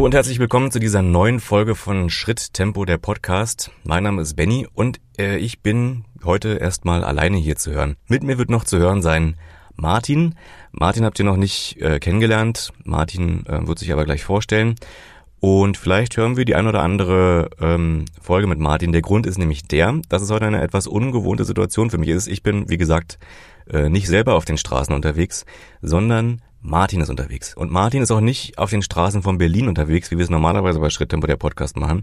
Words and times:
Hallo 0.00 0.06
und 0.06 0.14
herzlich 0.14 0.38
willkommen 0.38 0.70
zu 0.70 0.78
dieser 0.78 1.02
neuen 1.02 1.40
Folge 1.40 1.74
von 1.74 2.08
Schritt 2.08 2.54
Tempo 2.54 2.86
der 2.86 2.96
Podcast. 2.96 3.70
Mein 3.84 4.04
Name 4.04 4.22
ist 4.22 4.34
Benny 4.34 4.66
und 4.72 4.98
äh, 5.18 5.36
ich 5.36 5.60
bin 5.60 6.06
heute 6.24 6.54
erstmal 6.54 7.04
alleine 7.04 7.36
hier 7.36 7.56
zu 7.56 7.70
hören. 7.72 7.96
Mit 8.08 8.22
mir 8.22 8.38
wird 8.38 8.48
noch 8.48 8.64
zu 8.64 8.78
hören 8.78 9.02
sein 9.02 9.36
Martin. 9.76 10.36
Martin 10.72 11.04
habt 11.04 11.18
ihr 11.18 11.26
noch 11.26 11.36
nicht 11.36 11.82
äh, 11.82 11.98
kennengelernt. 11.98 12.72
Martin 12.82 13.44
äh, 13.44 13.66
wird 13.66 13.78
sich 13.78 13.92
aber 13.92 14.06
gleich 14.06 14.24
vorstellen. 14.24 14.76
Und 15.38 15.76
vielleicht 15.76 16.16
hören 16.16 16.38
wir 16.38 16.46
die 16.46 16.54
ein 16.54 16.66
oder 16.66 16.80
andere 16.80 17.50
ähm, 17.60 18.06
Folge 18.22 18.46
mit 18.46 18.58
Martin. 18.58 18.92
Der 18.92 19.02
Grund 19.02 19.26
ist 19.26 19.36
nämlich 19.36 19.64
der, 19.64 20.00
dass 20.08 20.22
es 20.22 20.30
heute 20.30 20.46
eine 20.46 20.62
etwas 20.62 20.86
ungewohnte 20.86 21.44
Situation 21.44 21.90
für 21.90 21.98
mich 21.98 22.08
ist. 22.08 22.26
Ich 22.26 22.42
bin, 22.42 22.70
wie 22.70 22.78
gesagt, 22.78 23.18
äh, 23.70 23.90
nicht 23.90 24.08
selber 24.08 24.32
auf 24.32 24.46
den 24.46 24.56
Straßen 24.56 24.94
unterwegs, 24.94 25.44
sondern 25.82 26.40
Martin 26.60 27.00
ist 27.00 27.08
unterwegs. 27.08 27.54
Und 27.54 27.70
Martin 27.70 28.02
ist 28.02 28.10
auch 28.10 28.20
nicht 28.20 28.58
auf 28.58 28.70
den 28.70 28.82
Straßen 28.82 29.22
von 29.22 29.38
Berlin 29.38 29.68
unterwegs, 29.68 30.10
wie 30.10 30.18
wir 30.18 30.24
es 30.24 30.30
normalerweise 30.30 30.78
bei 30.78 30.90
Schritttempo 30.90 31.26
der 31.26 31.36
Podcast 31.36 31.76
machen. 31.76 32.02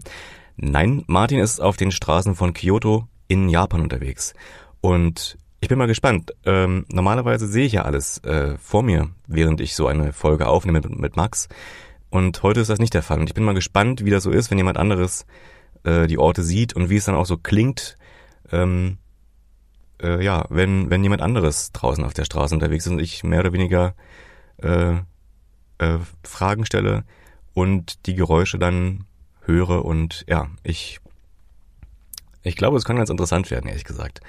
Nein, 0.56 1.04
Martin 1.06 1.38
ist 1.38 1.60
auf 1.60 1.76
den 1.76 1.92
Straßen 1.92 2.34
von 2.34 2.52
Kyoto 2.52 3.06
in 3.28 3.48
Japan 3.48 3.80
unterwegs. 3.80 4.34
Und 4.80 5.38
ich 5.60 5.68
bin 5.68 5.78
mal 5.78 5.86
gespannt. 5.86 6.32
Ähm, 6.44 6.86
normalerweise 6.90 7.46
sehe 7.46 7.66
ich 7.66 7.72
ja 7.72 7.82
alles 7.82 8.18
äh, 8.24 8.56
vor 8.58 8.82
mir, 8.82 9.10
während 9.26 9.60
ich 9.60 9.74
so 9.74 9.86
eine 9.86 10.12
Folge 10.12 10.46
aufnehme 10.48 10.80
mit, 10.80 10.98
mit 10.98 11.16
Max. 11.16 11.48
Und 12.10 12.42
heute 12.42 12.60
ist 12.60 12.70
das 12.70 12.78
nicht 12.78 12.94
der 12.94 13.02
Fall. 13.02 13.20
Und 13.20 13.28
ich 13.28 13.34
bin 13.34 13.44
mal 13.44 13.54
gespannt, 13.54 14.04
wie 14.04 14.10
das 14.10 14.22
so 14.22 14.30
ist, 14.30 14.50
wenn 14.50 14.58
jemand 14.58 14.78
anderes 14.78 15.26
äh, 15.84 16.06
die 16.06 16.18
Orte 16.18 16.42
sieht 16.42 16.74
und 16.74 16.90
wie 16.90 16.96
es 16.96 17.04
dann 17.04 17.14
auch 17.14 17.26
so 17.26 17.36
klingt, 17.36 17.96
ähm, 18.50 18.98
äh, 20.02 20.24
ja, 20.24 20.46
wenn, 20.48 20.90
wenn 20.90 21.02
jemand 21.02 21.22
anderes 21.22 21.72
draußen 21.72 22.04
auf 22.04 22.14
der 22.14 22.24
Straße 22.24 22.54
unterwegs 22.54 22.86
ist 22.86 22.92
und 22.92 23.00
ich 23.00 23.24
mehr 23.24 23.40
oder 23.40 23.52
weniger 23.52 23.94
äh, 24.62 24.96
äh, 25.78 25.98
Fragen 26.22 26.66
stelle 26.66 27.04
und 27.54 28.06
die 28.06 28.14
Geräusche 28.14 28.58
dann 28.58 29.04
höre 29.42 29.84
und 29.84 30.24
ja, 30.28 30.48
ich, 30.62 31.00
ich 32.42 32.56
glaube, 32.56 32.76
es 32.76 32.84
kann 32.84 32.96
ganz 32.96 33.10
interessant 33.10 33.50
werden, 33.50 33.68
ehrlich 33.68 33.84
gesagt. 33.84 34.20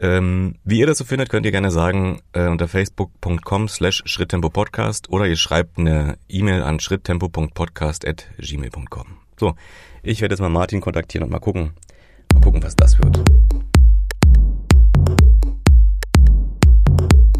Ähm, 0.00 0.54
wie 0.64 0.78
ihr 0.78 0.86
das 0.86 0.98
so 0.98 1.04
findet, 1.04 1.28
könnt 1.28 1.44
ihr 1.44 1.50
gerne 1.50 1.72
sagen 1.72 2.22
äh, 2.32 2.46
unter 2.46 2.68
facebook.com 2.68 3.66
slash 3.68 4.04
schritttempo-podcast 4.06 5.10
oder 5.10 5.26
ihr 5.26 5.34
schreibt 5.36 5.76
eine 5.78 6.18
E-Mail 6.28 6.62
an 6.62 6.78
schritttempo.podcast.gmail.com. 6.78 9.06
So, 9.38 9.56
ich 10.02 10.20
werde 10.20 10.34
jetzt 10.34 10.40
mal 10.40 10.48
Martin 10.48 10.80
kontaktieren 10.80 11.24
und 11.24 11.32
mal 11.32 11.40
gucken, 11.40 11.72
mal 12.32 12.40
gucken, 12.40 12.62
was 12.62 12.76
das 12.76 12.96
wird. 12.98 13.20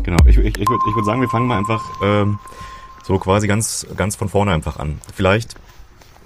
Genau, 0.09 0.25
ich, 0.25 0.39
ich, 0.39 0.59
ich 0.59 0.67
würde 0.70 0.83
ich 0.89 0.95
würd 0.95 1.05
sagen, 1.05 1.20
wir 1.20 1.28
fangen 1.28 1.47
mal 1.47 1.59
einfach 1.59 1.84
ähm, 2.03 2.39
so 3.05 3.19
quasi 3.19 3.47
ganz, 3.47 3.87
ganz 3.95 4.17
von 4.17 4.31
vorne 4.31 4.53
einfach 4.53 4.78
an. 4.78 5.03
Vielleicht 5.14 5.55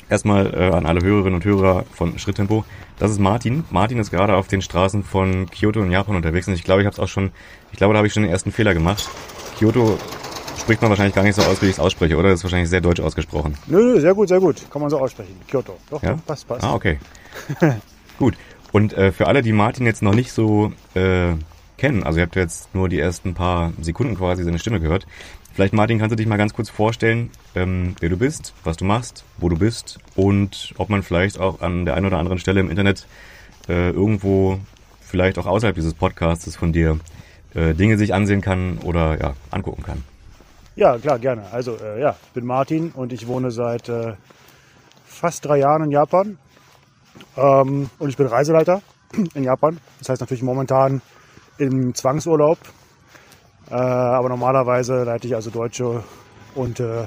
erstmal 0.08 0.54
äh, 0.54 0.70
an 0.70 0.86
alle 0.86 1.00
Hörerinnen 1.00 1.34
und 1.34 1.44
Hörer 1.44 1.84
von 1.92 2.16
Schritttempo. 2.16 2.64
Das 3.00 3.10
ist 3.10 3.18
Martin. 3.18 3.64
Martin 3.70 3.98
ist 3.98 4.12
gerade 4.12 4.36
auf 4.36 4.46
den 4.46 4.62
Straßen 4.62 5.02
von 5.02 5.50
Kyoto 5.50 5.82
in 5.82 5.90
Japan 5.90 6.14
unterwegs 6.14 6.46
und 6.46 6.54
ich 6.54 6.62
glaube, 6.62 6.82
ich 6.82 6.86
habe 6.86 6.94
es 6.94 7.00
auch 7.00 7.08
schon, 7.08 7.32
ich 7.72 7.78
glaube, 7.78 7.92
da 7.92 7.98
habe 7.98 8.06
ich 8.06 8.12
schon 8.12 8.22
den 8.22 8.30
ersten 8.30 8.52
Fehler 8.52 8.72
gemacht. 8.72 9.10
Kyoto 9.58 9.98
spricht 10.60 10.80
man 10.80 10.90
wahrscheinlich 10.90 11.16
gar 11.16 11.24
nicht 11.24 11.34
so 11.34 11.42
aus, 11.42 11.60
wie 11.60 11.66
ich 11.66 11.72
es 11.72 11.80
ausspreche, 11.80 12.16
oder? 12.16 12.28
Das 12.28 12.38
ist 12.38 12.44
wahrscheinlich 12.44 12.70
sehr 12.70 12.82
deutsch 12.82 13.00
ausgesprochen. 13.00 13.58
Nö, 13.66 13.94
nö, 13.94 14.00
sehr 14.00 14.14
gut, 14.14 14.28
sehr 14.28 14.38
gut. 14.38 14.62
Kann 14.70 14.80
man 14.80 14.90
so 14.90 15.00
aussprechen. 15.00 15.34
Kyoto. 15.48 15.76
Doch, 15.90 16.00
ja? 16.04 16.12
doch 16.12 16.24
passt, 16.24 16.46
passt. 16.46 16.62
Ah, 16.62 16.74
okay. 16.74 17.00
gut. 18.20 18.34
Und 18.70 18.92
äh, 18.92 19.10
für 19.10 19.26
alle, 19.26 19.42
die 19.42 19.52
Martin 19.52 19.86
jetzt 19.86 20.02
noch 20.02 20.14
nicht 20.14 20.30
so 20.30 20.72
äh, 20.94 21.32
kennen, 21.82 22.04
also 22.04 22.20
ihr 22.20 22.26
habt 22.26 22.36
jetzt 22.36 22.72
nur 22.76 22.88
die 22.88 23.00
ersten 23.00 23.34
paar 23.34 23.72
Sekunden 23.80 24.14
quasi 24.14 24.44
seine 24.44 24.60
Stimme 24.60 24.78
gehört. 24.78 25.04
Vielleicht, 25.52 25.74
Martin, 25.74 25.98
kannst 25.98 26.12
du 26.12 26.16
dich 26.16 26.28
mal 26.28 26.36
ganz 26.36 26.54
kurz 26.54 26.70
vorstellen, 26.70 27.30
ähm, 27.56 27.96
wer 27.98 28.08
du 28.08 28.16
bist, 28.16 28.54
was 28.62 28.76
du 28.76 28.84
machst, 28.84 29.24
wo 29.38 29.48
du 29.48 29.58
bist 29.58 29.98
und 30.14 30.74
ob 30.78 30.90
man 30.90 31.02
vielleicht 31.02 31.40
auch 31.40 31.60
an 31.60 31.84
der 31.84 31.96
einen 31.96 32.06
oder 32.06 32.18
anderen 32.18 32.38
Stelle 32.38 32.60
im 32.60 32.70
Internet 32.70 33.08
äh, 33.68 33.90
irgendwo, 33.90 34.60
vielleicht 35.00 35.38
auch 35.38 35.46
außerhalb 35.46 35.74
dieses 35.74 35.92
Podcasts 35.92 36.54
von 36.54 36.72
dir, 36.72 37.00
äh, 37.54 37.74
Dinge 37.74 37.98
sich 37.98 38.14
ansehen 38.14 38.42
kann 38.42 38.78
oder 38.78 39.20
ja, 39.20 39.34
angucken 39.50 39.82
kann. 39.82 40.04
Ja, 40.76 40.96
klar, 40.98 41.18
gerne. 41.18 41.46
Also, 41.50 41.76
äh, 41.82 42.00
ja, 42.00 42.14
ich 42.26 42.32
bin 42.32 42.46
Martin 42.46 42.92
und 42.92 43.12
ich 43.12 43.26
wohne 43.26 43.50
seit 43.50 43.88
äh, 43.88 44.12
fast 45.04 45.44
drei 45.44 45.58
Jahren 45.58 45.82
in 45.82 45.90
Japan. 45.90 46.38
Ähm, 47.36 47.90
und 47.98 48.08
ich 48.08 48.16
bin 48.16 48.28
Reiseleiter 48.28 48.82
in 49.34 49.42
Japan. 49.42 49.78
Das 49.98 50.10
heißt 50.10 50.20
natürlich 50.20 50.44
momentan 50.44 51.02
im 51.58 51.94
Zwangsurlaub 51.94 52.58
äh, 53.72 53.74
aber 53.74 54.28
normalerweise 54.28 55.04
leite 55.04 55.26
ich 55.26 55.34
also 55.34 55.50
deutsche 55.50 56.04
und 56.54 56.78
äh, 56.78 57.06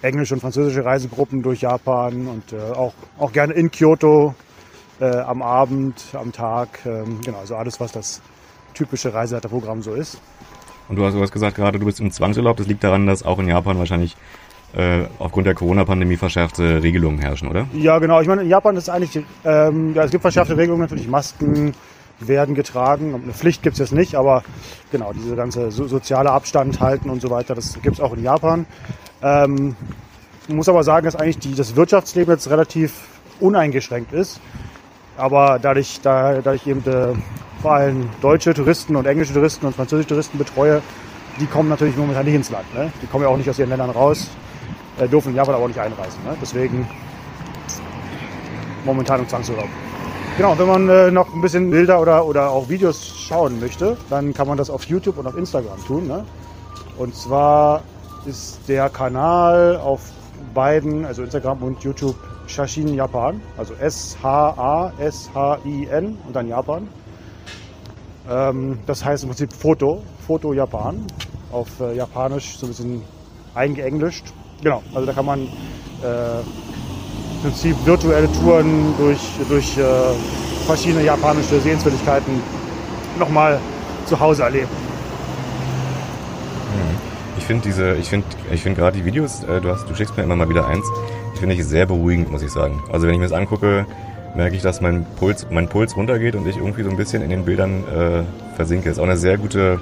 englische 0.00 0.32
und 0.32 0.40
französische 0.40 0.82
Reisegruppen 0.82 1.42
durch 1.42 1.60
Japan 1.60 2.26
und 2.26 2.52
äh, 2.54 2.72
auch, 2.74 2.94
auch 3.18 3.32
gerne 3.32 3.52
in 3.52 3.70
Kyoto 3.70 4.34
äh, 4.98 5.04
am 5.04 5.42
Abend, 5.42 6.02
am 6.14 6.32
Tag. 6.32 6.68
Ähm, 6.86 7.20
genau, 7.22 7.38
also 7.38 7.56
alles, 7.56 7.80
was 7.80 7.92
das 7.92 8.22
typische 8.72 9.12
Reiseleiterprogramm 9.12 9.82
so 9.82 9.92
ist. 9.92 10.18
Und 10.88 10.96
du 10.96 11.04
hast, 11.04 11.14
du 11.14 11.20
hast 11.20 11.32
gesagt 11.32 11.56
gerade, 11.56 11.78
du 11.78 11.84
bist 11.84 12.00
im 12.00 12.10
Zwangsurlaub. 12.10 12.56
Das 12.56 12.66
liegt 12.66 12.82
daran, 12.82 13.06
dass 13.06 13.22
auch 13.22 13.38
in 13.38 13.48
Japan 13.48 13.78
wahrscheinlich 13.78 14.16
äh, 14.72 15.04
aufgrund 15.18 15.46
der 15.46 15.54
Corona-Pandemie 15.54 16.16
verschärfte 16.16 16.82
Regelungen 16.82 17.18
herrschen, 17.18 17.48
oder? 17.48 17.66
Ja, 17.74 17.98
genau. 17.98 18.22
Ich 18.22 18.26
meine, 18.26 18.42
in 18.42 18.48
Japan 18.48 18.74
ist 18.76 18.88
eigentlich, 18.88 19.22
ähm, 19.44 19.94
ja, 19.94 20.04
es 20.04 20.10
gibt 20.10 20.22
verschärfte 20.22 20.56
Regelungen, 20.56 20.80
natürlich 20.80 21.08
Masken, 21.08 21.74
werden 22.20 22.54
getragen. 22.54 23.14
Eine 23.14 23.32
Pflicht 23.32 23.62
gibt 23.62 23.74
es 23.74 23.78
jetzt 23.78 23.92
nicht, 23.92 24.14
aber 24.14 24.42
genau, 24.90 25.12
diese 25.12 25.36
ganze 25.36 25.70
so, 25.70 25.86
soziale 25.86 26.30
Abstand 26.30 26.80
halten 26.80 27.10
und 27.10 27.20
so 27.22 27.30
weiter, 27.30 27.54
das 27.54 27.80
gibt 27.82 27.96
es 27.96 28.00
auch 28.00 28.14
in 28.14 28.22
Japan. 28.22 28.66
Ähm, 29.22 29.76
muss 30.48 30.68
aber 30.68 30.82
sagen, 30.82 31.04
dass 31.04 31.16
eigentlich 31.16 31.38
die, 31.38 31.54
das 31.54 31.76
Wirtschaftsleben 31.76 32.34
jetzt 32.34 32.50
relativ 32.50 32.94
uneingeschränkt 33.38 34.12
ist. 34.12 34.40
Aber 35.16 35.58
dadurch, 35.60 36.00
da, 36.02 36.40
da 36.40 36.54
ich 36.54 36.66
eben 36.66 36.84
äh, 36.86 37.14
vor 37.60 37.72
allem 37.72 38.08
deutsche 38.20 38.54
Touristen 38.54 38.96
und 38.96 39.06
englische 39.06 39.34
Touristen 39.34 39.66
und 39.66 39.76
französische 39.76 40.08
Touristen 40.08 40.38
betreue, 40.38 40.82
die 41.38 41.46
kommen 41.46 41.68
natürlich 41.68 41.96
momentan 41.96 42.24
nicht 42.24 42.34
ins 42.34 42.50
Land. 42.50 42.72
Ne? 42.74 42.92
Die 43.02 43.06
kommen 43.06 43.24
ja 43.24 43.30
auch 43.30 43.36
nicht 43.36 43.48
aus 43.48 43.58
ihren 43.58 43.68
Ländern 43.68 43.90
raus, 43.90 44.28
äh, 44.98 45.08
dürfen 45.08 45.30
in 45.30 45.36
Japan 45.36 45.54
aber 45.54 45.64
auch 45.64 45.68
nicht 45.68 45.80
einreisen. 45.80 46.22
Ne? 46.24 46.36
Deswegen 46.40 46.88
momentan 48.84 49.20
im 49.20 49.28
Zwangsurlaub. 49.28 49.68
Genau, 50.40 50.58
wenn 50.58 50.68
man 50.68 50.88
äh, 50.88 51.10
noch 51.10 51.34
ein 51.34 51.42
bisschen 51.42 51.68
Bilder 51.68 52.00
oder, 52.00 52.24
oder 52.24 52.50
auch 52.50 52.70
Videos 52.70 53.14
schauen 53.14 53.60
möchte, 53.60 53.98
dann 54.08 54.32
kann 54.32 54.48
man 54.48 54.56
das 54.56 54.70
auf 54.70 54.84
YouTube 54.84 55.18
und 55.18 55.26
auf 55.26 55.36
Instagram 55.36 55.84
tun. 55.84 56.06
Ne? 56.06 56.24
Und 56.96 57.14
zwar 57.14 57.82
ist 58.24 58.58
der 58.66 58.88
Kanal 58.88 59.76
auf 59.76 60.00
beiden, 60.54 61.04
also 61.04 61.22
Instagram 61.24 61.62
und 61.62 61.84
YouTube, 61.84 62.16
Shashin 62.46 62.94
Japan, 62.94 63.42
also 63.58 63.74
S-H-A-S-H-I-N 63.74 64.16
und 66.26 66.34
dann 66.34 66.48
Japan. 66.48 66.88
Ähm, 68.26 68.78
das 68.86 69.04
heißt 69.04 69.24
im 69.24 69.28
Prinzip 69.28 69.52
Foto, 69.52 70.02
Foto 70.26 70.54
Japan, 70.54 71.06
auf 71.52 71.68
äh, 71.80 71.94
Japanisch 71.94 72.56
so 72.56 72.64
ein 72.64 72.70
bisschen 72.70 73.02
eingeenglischt. 73.54 74.32
Genau, 74.62 74.82
also 74.94 75.04
da 75.04 75.12
kann 75.12 75.26
man 75.26 75.40
äh, 75.42 76.40
Prinzip 77.42 77.76
virtuelle 77.84 78.30
Touren 78.32 78.94
durch, 78.98 79.20
durch 79.48 79.78
äh, 79.78 79.82
verschiedene 80.66 81.04
japanische 81.04 81.58
Sehenswürdigkeiten 81.60 82.40
nochmal 83.18 83.58
zu 84.06 84.18
Hause 84.18 84.42
erleben. 84.42 84.68
Mhm. 86.74 86.98
Ich 87.38 87.44
finde 87.44 87.62
diese, 87.66 87.94
ich 87.94 88.08
finde, 88.08 88.26
ich 88.52 88.62
finde 88.62 88.80
gerade 88.80 88.96
die 88.96 89.04
Videos, 89.04 89.42
äh, 89.44 89.60
du 89.60 89.70
hast, 89.70 89.88
du 89.88 89.94
schickst 89.94 90.16
mir 90.16 90.22
immer 90.22 90.36
mal 90.36 90.48
wieder 90.48 90.66
eins, 90.66 90.84
ich 91.34 91.40
finde 91.40 91.54
ich 91.54 91.64
sehr 91.64 91.86
beruhigend, 91.86 92.30
muss 92.30 92.42
ich 92.42 92.50
sagen. 92.50 92.82
Also 92.92 93.06
wenn 93.06 93.14
ich 93.14 93.20
mir 93.20 93.28
das 93.28 93.36
angucke, 93.36 93.86
merke 94.34 94.54
ich, 94.54 94.62
dass 94.62 94.80
mein 94.80 95.06
Puls, 95.18 95.46
mein 95.50 95.68
Puls 95.68 95.96
runtergeht 95.96 96.34
und 96.34 96.46
ich 96.46 96.56
irgendwie 96.56 96.82
so 96.82 96.90
ein 96.90 96.96
bisschen 96.96 97.22
in 97.22 97.30
den 97.30 97.44
Bildern 97.44 97.84
äh, 97.88 98.22
versinke. 98.54 98.90
Ist 98.90 98.98
auch 98.98 99.04
eine 99.04 99.16
sehr 99.16 99.38
gute, 99.38 99.80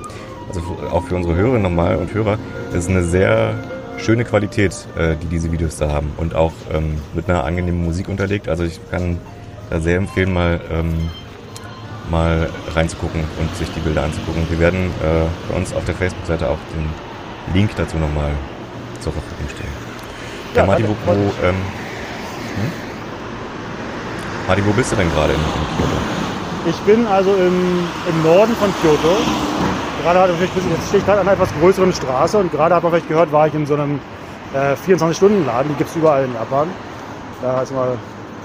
also 0.48 0.60
auch 0.92 1.04
für 1.04 1.16
unsere 1.16 1.34
Hörerinnen 1.34 1.62
nochmal 1.62 1.96
und 1.96 2.14
Hörer, 2.14 2.38
ist 2.72 2.88
eine 2.88 3.02
sehr 3.02 3.54
schöne 3.98 4.24
Qualität, 4.24 4.74
äh, 4.96 5.16
die 5.16 5.26
diese 5.26 5.52
Videos 5.52 5.76
da 5.76 5.90
haben 5.90 6.12
und 6.16 6.34
auch 6.34 6.52
ähm, 6.72 7.00
mit 7.14 7.28
einer 7.28 7.44
angenehmen 7.44 7.84
Musik 7.84 8.08
unterlegt. 8.08 8.48
Also 8.48 8.64
ich 8.64 8.80
kann 8.90 9.18
da 9.70 9.80
sehr 9.80 9.98
empfehlen, 9.98 10.32
mal, 10.32 10.60
ähm, 10.70 11.10
mal 12.10 12.48
reinzugucken 12.74 13.22
und 13.38 13.56
sich 13.56 13.68
die 13.72 13.80
Bilder 13.80 14.04
anzugucken. 14.04 14.46
Wir 14.50 14.58
werden 14.60 14.86
äh, 15.02 15.50
bei 15.50 15.56
uns 15.56 15.74
auf 15.74 15.84
der 15.84 15.94
Facebook-Seite 15.94 16.48
auch 16.48 16.58
den 16.74 17.54
Link 17.54 17.70
dazu 17.76 17.96
nochmal 17.98 18.30
zur 19.00 19.12
Verfügung 19.12 19.48
stellen. 19.48 19.72
Ja, 20.54 20.60
ja 20.60 20.66
Martin, 20.66 20.88
wo, 20.88 20.96
wo, 21.06 21.12
ähm, 21.12 21.54
hm? 22.56 22.72
Martin, 24.46 24.66
wo 24.66 24.72
bist 24.72 24.92
du 24.92 24.96
denn 24.96 25.10
gerade 25.10 25.32
in, 25.34 25.40
in 25.40 25.76
Kyoto? 25.76 26.18
Ich 26.66 26.76
bin 26.80 27.06
also 27.06 27.34
im, 27.34 27.84
im 28.08 28.22
Norden 28.22 28.54
von 28.56 28.72
Kyoto 28.80 29.16
gerade 30.02 30.20
hat 30.20 30.30
vielleicht, 30.30 30.56
jetzt 30.56 30.88
stehe 30.88 31.00
ich 31.00 31.06
gerade 31.06 31.20
an 31.20 31.28
einer 31.28 31.36
etwas 31.36 31.52
größeren 31.60 31.92
Straße 31.92 32.38
und 32.38 32.50
gerade 32.52 32.74
hat 32.74 32.82
man 32.82 32.92
vielleicht 32.92 33.08
gehört, 33.08 33.32
war 33.32 33.46
ich 33.46 33.54
in 33.54 33.66
so 33.66 33.74
einem 33.74 34.00
äh, 34.54 34.74
24-Stunden-Laden, 34.74 35.70
die 35.72 35.78
gibt 35.78 35.90
es 35.90 35.96
überall 35.96 36.24
in 36.24 36.34
Japan. 36.34 36.68
Da 37.42 37.62
ist 37.62 37.72
mal, 37.72 37.96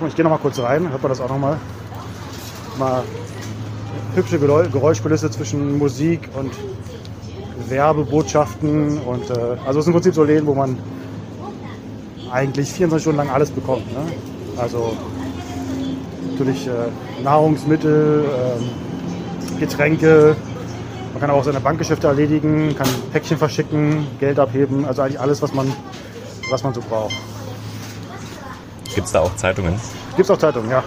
ich 0.08 0.16
gehe 0.16 0.24
noch 0.24 0.32
mal 0.32 0.38
kurz 0.38 0.60
rein, 0.60 0.90
hört 0.90 1.02
man 1.02 1.10
das 1.10 1.22
auch 1.22 1.30
noch 1.30 1.40
mal. 1.40 1.58
Mal 2.78 3.04
hübsche 4.16 4.40
Geräuschkulisse 4.40 5.32
zwischen 5.32 5.78
Musik 5.78 6.30
und 6.36 6.52
Werbebotschaften 7.70 9.00
und 9.00 9.30
äh, 9.30 9.58
also 9.66 9.80
es 9.80 9.86
ist 9.86 9.88
im 9.88 9.94
Prinzip 9.94 10.14
so 10.14 10.24
Läden, 10.24 10.46
wo 10.46 10.54
man 10.54 10.78
eigentlich 12.32 12.72
24 12.72 13.04
Stunden 13.04 13.18
lang 13.18 13.30
alles 13.30 13.52
bekommt. 13.52 13.92
Ne? 13.94 14.12
Also 14.58 14.96
natürlich 16.32 16.68
äh, 16.68 16.72
Nahrungsmittel, 17.24 18.26
äh, 18.26 19.60
Getränke, 19.60 20.36
kann 21.24 21.32
auch 21.32 21.46
seine 21.46 21.62
Bankgeschäfte 21.62 22.08
erledigen, 22.08 22.76
kann 22.76 22.86
Päckchen 23.14 23.38
verschicken, 23.38 24.06
Geld 24.20 24.38
abheben, 24.38 24.84
also 24.84 25.04
eigentlich 25.04 25.22
alles, 25.22 25.42
was 25.42 25.54
man, 25.54 25.72
was 26.50 26.62
man 26.64 26.74
so 26.74 26.82
braucht. 26.82 27.14
Gibt 28.94 29.08
es 29.08 29.14
da 29.14 29.22
auch 29.22 29.34
Zeitungen? 29.38 29.80
Gibt 30.18 30.30
es 30.30 30.32
auch 30.32 30.38
Zeitungen, 30.38 30.70
ja. 30.70 30.84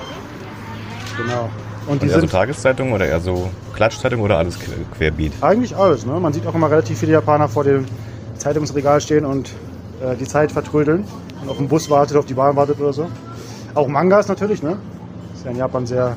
Genau. 1.17 1.49
Und 1.87 2.03
die 2.03 2.09
eher 2.09 2.21
sind 2.21 2.31
so 2.31 2.37
Tageszeitungen 2.37 2.93
oder 2.93 3.07
eher 3.07 3.21
so 3.21 3.49
Klatschzeitungen 3.73 4.23
oder 4.23 4.37
alles 4.37 4.59
querbeet? 4.99 5.33
Eigentlich 5.41 5.75
alles. 5.75 6.05
Ne? 6.05 6.21
Man 6.21 6.35
sieht 6.35 6.47
auch 6.47 6.55
immer 6.55 6.71
relativ 6.71 6.99
viele 6.99 7.13
Japaner 7.13 7.49
vor 7.49 7.65
dem 7.65 7.87
Zeitungsregal 8.37 9.01
stehen 9.01 9.25
und 9.25 9.49
äh, 10.03 10.17
die 10.17 10.27
Zeit 10.27 10.53
vertrödeln 10.53 11.05
und 11.41 11.49
auf 11.49 11.57
den 11.57 11.69
Bus 11.69 11.89
wartet, 11.89 12.19
auf 12.19 12.27
die 12.27 12.35
Bahn 12.35 12.57
wartet 12.57 12.79
oder 12.79 12.93
so. 12.93 13.09
Auch 13.73 13.89
Mangas 13.89 14.29
natürlich, 14.29 14.63
ne? 14.63 14.77
Ist 15.35 15.47
ja 15.47 15.51
in 15.53 15.57
Japan 15.57 15.87
sehr, 15.87 16.15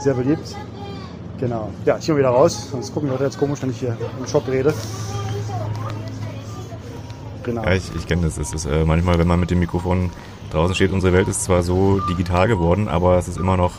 sehr 0.00 0.14
beliebt. 0.14 0.56
Genau. 1.40 1.70
Ja, 1.86 1.96
ich 1.98 2.06
gehe 2.06 2.16
wieder 2.16 2.28
raus, 2.28 2.68
sonst 2.70 2.92
gucken 2.92 3.08
die 3.08 3.12
Leute 3.12 3.24
jetzt 3.24 3.38
komisch, 3.38 3.62
wenn 3.62 3.70
ich 3.70 3.80
hier 3.80 3.96
im 4.18 4.26
Shop 4.26 4.46
rede. 4.46 4.74
Genau. 7.42 7.64
Ja, 7.64 7.72
ich, 7.72 7.90
ich 7.96 8.06
kenne 8.06 8.22
das. 8.22 8.36
Es 8.36 8.52
ist 8.52 8.66
äh, 8.66 8.84
manchmal, 8.84 9.18
wenn 9.18 9.26
man 9.26 9.40
mit 9.40 9.50
dem 9.50 9.58
Mikrofon 9.58 10.10
draußen 10.50 10.74
steht, 10.74 10.92
unsere 10.92 11.14
Welt 11.14 11.28
ist 11.28 11.44
zwar 11.44 11.62
so 11.62 12.00
digital 12.00 12.46
geworden, 12.46 12.88
aber 12.88 13.16
es 13.16 13.28
ist 13.28 13.38
immer 13.38 13.56
noch 13.56 13.72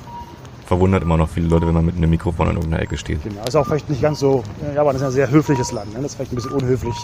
verwundert 0.71 1.03
immer 1.03 1.17
noch 1.17 1.27
viele 1.27 1.47
Leute, 1.47 1.67
wenn 1.67 1.73
man 1.73 1.85
mit 1.85 1.97
einem 1.97 2.09
Mikrofon 2.09 2.47
in 2.47 2.55
irgendeiner 2.55 2.81
Ecke 2.81 2.97
steht. 2.97 3.21
Genau, 3.23 3.43
ist 3.43 3.57
auch 3.57 3.65
vielleicht 3.65 3.89
nicht 3.89 4.01
ganz 4.01 4.19
so, 4.19 4.41
ja, 4.73 4.79
aber 4.79 4.93
das 4.93 5.01
ist 5.01 5.07
ein 5.07 5.11
sehr 5.11 5.29
höfliches 5.29 5.73
Land. 5.73 5.91
Ne? 5.91 6.01
Das 6.01 6.11
ist 6.11 6.15
vielleicht 6.15 6.31
ein 6.31 6.35
bisschen 6.35 6.53
unhöflich, 6.53 6.95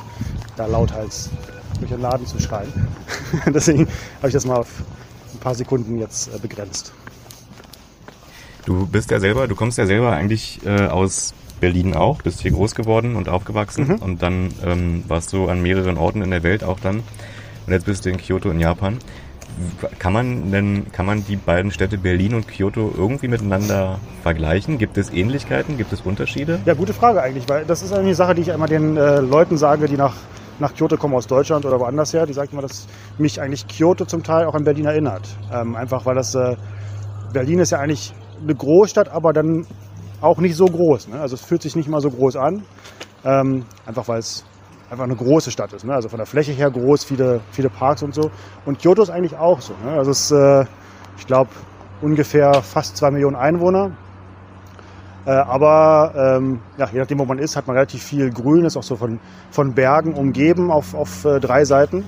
da 0.55 0.67
lauthals 0.67 1.29
durch 1.79 1.91
den 1.91 1.99
Laden 1.99 2.25
zu 2.25 2.39
schreien. 2.39 2.71
Deswegen 3.45 3.85
habe 4.19 4.29
ich 4.29 4.33
das 4.33 4.45
mal 4.45 4.55
auf 4.55 4.69
ein 5.33 5.39
paar 5.39 5.53
Sekunden 5.53 5.99
jetzt 5.99 6.33
äh, 6.33 6.39
begrenzt. 6.39 6.93
Du 8.67 8.85
bist 8.85 9.11
ja 9.11 9.21
selber, 9.21 9.47
du 9.47 9.55
kommst 9.55 9.77
ja 9.77 9.85
selber 9.85 10.11
eigentlich 10.11 10.59
äh, 10.65 10.87
aus 10.87 11.33
Berlin 11.61 11.95
auch, 11.95 12.21
bist 12.21 12.41
hier 12.41 12.51
groß 12.51 12.75
geworden 12.75 13.15
und 13.15 13.29
aufgewachsen 13.29 13.87
mhm. 13.87 13.95
und 13.95 14.21
dann 14.21 14.49
ähm, 14.61 15.05
warst 15.07 15.31
du 15.31 15.47
an 15.47 15.61
mehreren 15.61 15.95
Orten 15.95 16.21
in 16.21 16.31
der 16.31 16.43
Welt 16.43 16.65
auch 16.65 16.81
dann 16.81 16.97
und 16.97 17.71
jetzt 17.71 17.85
bist 17.85 18.03
du 18.03 18.09
in 18.09 18.17
Kyoto 18.17 18.49
in 18.49 18.59
Japan. 18.59 18.97
Kann 19.99 20.11
man 20.11 20.51
denn, 20.51 20.91
kann 20.91 21.05
man 21.05 21.25
die 21.25 21.37
beiden 21.37 21.71
Städte 21.71 21.97
Berlin 21.97 22.33
und 22.33 22.49
Kyoto 22.49 22.93
irgendwie 22.95 23.29
miteinander 23.29 23.99
vergleichen? 24.21 24.77
Gibt 24.77 24.97
es 24.97 25.13
Ähnlichkeiten? 25.13 25.77
Gibt 25.77 25.93
es 25.93 26.01
Unterschiede? 26.01 26.59
Ja, 26.65 26.73
gute 26.73 26.93
Frage 26.93 27.21
eigentlich, 27.21 27.47
weil 27.47 27.63
das 27.63 27.81
ist 27.83 27.93
eine 27.93 28.13
Sache, 28.15 28.35
die 28.35 28.41
ich 28.41 28.49
immer 28.49 28.67
den 28.67 28.97
äh, 28.97 29.21
Leuten 29.21 29.57
sage, 29.57 29.87
die 29.87 29.95
nach, 29.95 30.13
nach 30.59 30.75
Kyoto 30.75 30.97
kommen 30.97 31.13
aus 31.13 31.25
Deutschland 31.25 31.65
oder 31.65 31.79
woanders 31.79 32.13
her. 32.13 32.25
Die 32.25 32.33
sagen 32.33 32.49
immer, 32.51 32.63
dass 32.63 32.85
mich 33.17 33.39
eigentlich 33.39 33.65
Kyoto 33.65 34.03
zum 34.03 34.23
Teil 34.23 34.45
auch 34.45 34.55
an 34.55 34.65
Berlin 34.65 34.87
erinnert. 34.87 35.25
Ähm, 35.53 35.77
einfach 35.77 36.05
weil 36.05 36.15
das, 36.15 36.35
äh, 36.35 36.57
Berlin 37.31 37.59
ist 37.59 37.71
ja 37.71 37.79
eigentlich 37.79 38.13
eine 38.41 38.55
Großstadt, 38.55 39.09
aber 39.09 39.33
dann 39.33 39.65
auch 40.21 40.39
nicht 40.39 40.55
so 40.55 40.65
groß. 40.65 41.09
Ne? 41.09 41.19
Also 41.19 41.35
es 41.35 41.41
fühlt 41.41 41.61
sich 41.61 41.75
nicht 41.75 41.89
mal 41.89 42.01
so 42.01 42.09
groß 42.09 42.35
an. 42.37 42.63
Ähm, 43.25 43.65
einfach 43.85 44.07
weil 44.07 44.19
es 44.19 44.45
einfach 44.89 45.03
eine 45.03 45.15
große 45.15 45.51
Stadt 45.51 45.73
ist. 45.73 45.85
Ne? 45.85 45.93
Also 45.93 46.09
von 46.09 46.17
der 46.17 46.25
Fläche 46.25 46.53
her 46.53 46.71
groß, 46.71 47.03
viele, 47.03 47.41
viele 47.51 47.69
Parks 47.69 48.03
und 48.03 48.13
so. 48.13 48.31
Und 48.65 48.79
Kyoto 48.79 49.01
ist 49.01 49.09
eigentlich 49.09 49.37
auch 49.37 49.61
so. 49.61 49.73
Ne? 49.83 49.91
Also 49.91 50.11
es 50.11 50.31
äh, 50.31 50.65
ich 51.17 51.25
glaube, 51.25 51.49
ungefähr 52.01 52.61
fast 52.61 52.97
zwei 52.97 53.11
Millionen 53.11 53.35
Einwohner. 53.35 53.91
Äh, 55.25 55.31
aber 55.31 56.13
ähm, 56.15 56.61
ja, 56.77 56.87
je 56.91 56.99
nachdem, 56.99 57.19
wo 57.19 57.25
man 57.25 57.39
ist, 57.39 57.55
hat 57.55 57.67
man 57.67 57.75
relativ 57.75 58.03
viel 58.03 58.29
Grün, 58.29 58.65
ist 58.65 58.77
auch 58.77 58.83
so 58.83 58.95
von, 58.95 59.19
von 59.49 59.73
Bergen 59.73 60.13
umgeben 60.13 60.71
auf, 60.71 60.93
auf 60.93 61.25
äh, 61.25 61.39
drei 61.39 61.65
Seiten. 61.65 62.05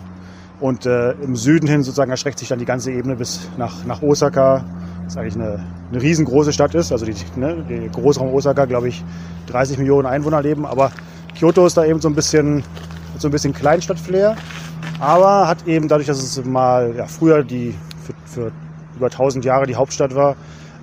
Und 0.60 0.86
äh, 0.86 1.12
im 1.22 1.36
Süden 1.36 1.68
hin 1.68 1.84
sozusagen 1.84 2.12
erstreckt 2.12 2.40
sich 2.40 2.50
dann 2.50 2.60
die 2.60 2.66
ganze 2.66 2.92
Ebene 2.92 3.16
bis 3.16 3.50
nach, 3.58 3.86
nach 3.86 4.02
Osaka, 4.02 4.64
das 5.10 5.18
eigentlich 5.18 5.36
eine, 5.36 5.60
eine 5.92 6.02
riesengroße 6.02 6.54
Stadt 6.54 6.76
ist. 6.76 6.92
Also 6.92 7.06
die, 7.06 7.16
ne, 7.36 7.66
die 7.68 7.90
Großraum 7.90 8.34
Osaka, 8.34 8.66
glaube 8.66 8.90
ich, 8.90 9.04
30 9.48 9.78
Millionen 9.78 10.06
Einwohner 10.06 10.42
leben. 10.42 10.66
Aber 10.66 10.92
Kyoto 11.38 11.66
ist 11.66 11.78
da 11.78 11.86
eben 11.86 12.00
so 12.00 12.08
ein 12.10 12.16
bisschen, 12.16 12.64
so 13.18 13.28
ein 13.28 13.32
bisschen 13.32 13.54
Kleinstadt-Flair, 13.54 14.36
aber 15.00 15.48
hat 15.48 15.68
eben 15.68 15.88
dadurch, 15.88 16.08
dass 16.08 16.22
es 16.22 16.44
mal 16.46 16.94
ja, 16.96 17.06
früher 17.06 17.44
die 17.44 17.74
für, 18.04 18.14
für 18.26 18.52
über 18.96 19.08
1000 19.08 19.46
Jahre 19.46 19.66
die 19.66 19.76
Hauptstadt 19.76 20.14
war, 20.14 20.36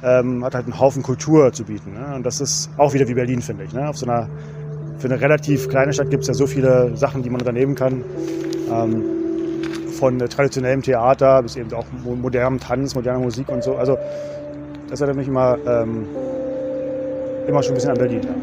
ähm, 0.02 0.44
hat 0.44 0.54
halt 0.54 0.64
einen 0.64 0.78
Haufen 0.78 1.02
Kultur 1.02 1.52
zu 1.52 1.64
bieten. 1.64 1.92
Ne? 1.94 2.16
Und 2.16 2.24
das 2.24 2.40
ist 2.40 2.70
auch 2.76 2.94
wieder 2.94 3.06
wie 3.08 3.14
Berlin, 3.14 3.42
finde 3.42 3.64
ich. 3.64 3.72
Ne? 3.72 3.88
Auf 3.88 3.96
so 3.96 4.06
einer, 4.06 4.28
für 4.98 5.08
eine 5.08 5.20
relativ 5.20 5.68
kleine 5.68 5.92
Stadt 5.92 6.10
gibt 6.10 6.22
es 6.22 6.28
ja 6.28 6.34
so 6.34 6.46
viele 6.46 6.96
Sachen, 6.96 7.22
die 7.22 7.30
man 7.30 7.40
unternehmen 7.40 7.74
kann. 7.74 8.02
Ähm, 8.72 9.25
von 9.96 10.18
traditionellem 10.18 10.82
Theater 10.82 11.42
bis 11.42 11.56
eben 11.56 11.72
auch 11.72 11.86
modernem 12.04 12.60
Tanz, 12.60 12.94
moderner 12.94 13.20
Musik 13.20 13.48
und 13.48 13.64
so. 13.64 13.76
Also 13.76 13.98
das 14.88 15.00
erinnert 15.00 15.16
mich 15.16 15.28
immer, 15.28 15.58
ähm, 15.66 16.06
immer 17.48 17.62
schon 17.62 17.72
ein 17.72 17.74
bisschen 17.74 17.90
an 17.90 17.98
Berlin. 17.98 18.22
Ja. 18.22 18.34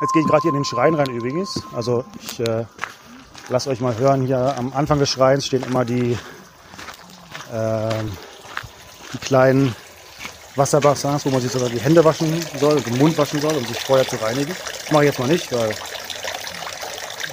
Jetzt 0.00 0.12
gehe 0.12 0.22
ich 0.22 0.28
gerade 0.28 0.42
hier 0.42 0.50
in 0.50 0.56
den 0.56 0.64
Schrein 0.64 0.94
rein 0.94 1.10
übrigens. 1.10 1.62
Also 1.74 2.04
ich 2.20 2.38
äh, 2.40 2.64
lasse 3.48 3.70
euch 3.70 3.80
mal 3.80 3.96
hören, 3.98 4.22
hier 4.22 4.54
am 4.56 4.72
Anfang 4.74 4.98
des 4.98 5.08
Schreins 5.10 5.46
stehen 5.46 5.62
immer 5.62 5.84
die, 5.84 6.12
äh, 7.52 8.02
die 9.12 9.18
kleinen 9.18 9.74
Wasserbassins, 10.56 11.24
wo 11.24 11.30
man 11.30 11.40
sich 11.40 11.52
sogar 11.52 11.68
die 11.68 11.80
Hände 11.80 12.04
waschen 12.04 12.44
soll, 12.58 12.80
den 12.80 12.98
Mund 12.98 13.16
waschen 13.18 13.40
soll, 13.40 13.54
um 13.54 13.66
sich 13.66 13.78
vorher 13.80 14.06
zu 14.06 14.16
reinigen. 14.16 14.54
Das 14.80 14.90
mache 14.90 15.04
ich 15.04 15.10
jetzt 15.10 15.18
mal 15.18 15.28
nicht, 15.28 15.52
weil 15.52 15.74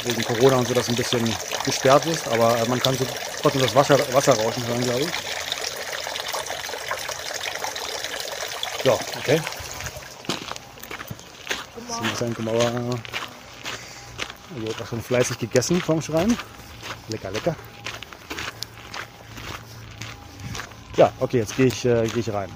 wegen 0.03 0.23
Corona 0.23 0.57
und 0.57 0.67
so 0.67 0.73
das 0.73 0.89
ein 0.89 0.95
bisschen 0.95 1.23
gesperrt 1.63 2.05
ist, 2.05 2.27
aber 2.27 2.57
man 2.67 2.79
kann 2.79 2.97
so 2.97 3.05
trotzdem 3.41 3.61
das 3.61 3.73
Wasser, 3.73 3.97
Wasser 4.13 4.33
rauschen 4.33 4.67
hören, 4.67 4.83
glaube 4.83 5.01
ich. 5.01 5.07
Ja, 8.83 8.93
okay. 9.17 9.41
Mauer. 12.39 12.99
Wird 14.55 14.81
auch 14.81 14.87
schon 14.87 15.01
fleißig 15.01 15.39
gegessen 15.39 15.81
vom 15.81 16.01
Schrein. 16.01 16.37
Lecker, 17.07 17.31
lecker. 17.31 17.55
Ja, 20.95 21.11
okay, 21.19 21.39
jetzt 21.39 21.55
gehe 21.55 21.67
ich, 21.67 21.85
äh, 21.85 22.07
geh 22.13 22.19
ich 22.19 22.31
rein. 22.31 22.49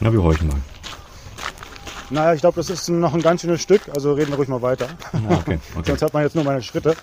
Na, 0.00 0.12
wir 0.12 0.22
horchen 0.22 0.48
mal. 0.48 0.56
Naja, 2.08 2.34
ich 2.34 2.40
glaube, 2.40 2.56
das 2.56 2.70
ist 2.70 2.88
noch 2.88 3.14
ein 3.14 3.22
ganz 3.22 3.42
schönes 3.42 3.60
Stück, 3.60 3.82
also 3.94 4.14
reden 4.14 4.30
wir 4.30 4.36
ruhig 4.36 4.48
mal 4.48 4.62
weiter. 4.62 4.88
Ah, 5.12 5.36
okay, 5.36 5.60
okay. 5.76 5.82
Sonst 5.86 6.02
hört 6.02 6.12
man 6.12 6.22
jetzt 6.24 6.34
nur 6.34 6.44
meine 6.44 6.62
Schritte. 6.62 6.96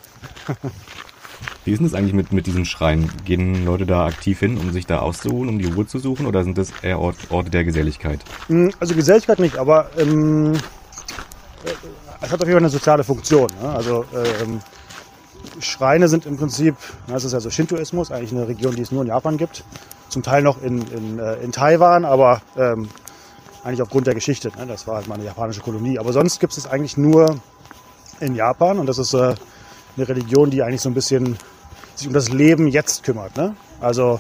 Wie 1.64 1.72
ist 1.72 1.80
denn 1.80 1.88
das 1.88 1.94
eigentlich 1.94 2.14
mit, 2.14 2.34
mit 2.34 2.48
diesen 2.48 2.66
Schreien? 2.66 3.10
Gehen 3.24 3.66
Leute 3.66 3.86
da 3.86 4.06
aktiv 4.06 4.40
hin, 4.40 4.58
um 4.58 4.72
sich 4.72 4.86
da 4.86 5.00
auszuruhen, 5.00 5.50
um 5.50 5.60
die 5.60 5.68
Ruhe 5.68 5.86
zu 5.86 6.00
suchen 6.00 6.26
oder 6.26 6.44
sind 6.44 6.58
das 6.58 6.72
eher 6.82 7.00
Ort, 7.00 7.18
Orte 7.30 7.50
der 7.50 7.64
Geselligkeit? 7.64 8.20
Hm, 8.48 8.74
also 8.80 8.96
Geselligkeit 8.96 9.40
nicht, 9.40 9.58
aber 9.58 9.90
ähm, 9.98 10.54
äh, 10.54 11.70
es 12.22 12.32
hat 12.32 12.42
auf 12.42 12.48
jeden 12.48 12.54
Fall 12.54 12.58
eine 12.58 12.70
soziale 12.70 13.04
Funktion. 13.04 13.50
Ne? 13.62 13.70
Also 13.70 14.06
ähm, 14.14 14.60
Schreine 15.60 16.08
sind 16.08 16.26
im 16.26 16.38
Prinzip, 16.38 16.76
das 17.08 17.24
ist 17.24 17.34
also 17.34 17.50
Shintoismus, 17.50 18.12
eigentlich 18.12 18.32
eine 18.32 18.48
Region, 18.48 18.76
die 18.76 18.82
es 18.82 18.92
nur 18.92 19.02
in 19.02 19.08
Japan 19.08 19.38
gibt. 19.38 19.64
Zum 20.10 20.24
Teil 20.24 20.42
noch 20.42 20.62
in, 20.62 20.82
in, 20.92 21.20
äh, 21.20 21.36
in 21.36 21.52
Taiwan, 21.52 22.06
aber 22.06 22.42
ähm, 22.56 22.90
eigentlich 23.64 23.82
aufgrund 23.82 24.08
der 24.08 24.14
Geschichte. 24.14 24.52
Ne? 24.58 24.66
Das 24.68 24.88
war 24.88 24.96
halt 24.96 25.08
mal 25.08 25.16
eine 25.16 25.26
japanische 25.26 25.62
Kolonie. 25.62 26.00
Aber 26.00 26.14
sonst 26.14 26.40
gibt 26.40 26.58
es 26.58 26.66
eigentlich 26.66 26.98
nur 26.98 27.40
in 28.20 28.36
Japan 28.36 28.80
und 28.80 28.86
das 28.86 28.98
ist 28.98 29.14
äh, 29.14 29.36
eine 29.98 30.08
Religion, 30.08 30.50
die 30.50 30.64
eigentlich 30.64 30.82
so 30.82 30.90
ein 30.90 30.94
bisschen 30.94 31.38
sich 31.96 32.08
um 32.08 32.14
das 32.14 32.30
Leben 32.30 32.68
jetzt 32.68 33.04
kümmert. 33.04 33.36
Ne? 33.36 33.56
Also 33.82 34.20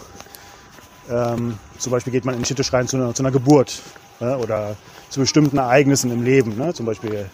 ähm, 1.09 1.57
zum 1.77 1.91
Beispiel 1.91 2.12
geht 2.12 2.25
man 2.25 2.36
in 2.36 2.43
Shinto-Schrein 2.43 2.88
zu, 2.88 3.13
zu, 3.13 3.24
einer 3.24 3.31
Geburt 3.31 3.81
ne? 4.19 4.38
oder 4.38 4.75
zu 5.09 5.19
bestimmten 5.19 5.57
Ereignissen 5.57 6.12
im 6.12 6.24
Leben. 6.24 6.57
Ne? 6.57 6.74
Zum 6.74 6.86
Beispiel 6.86 7.29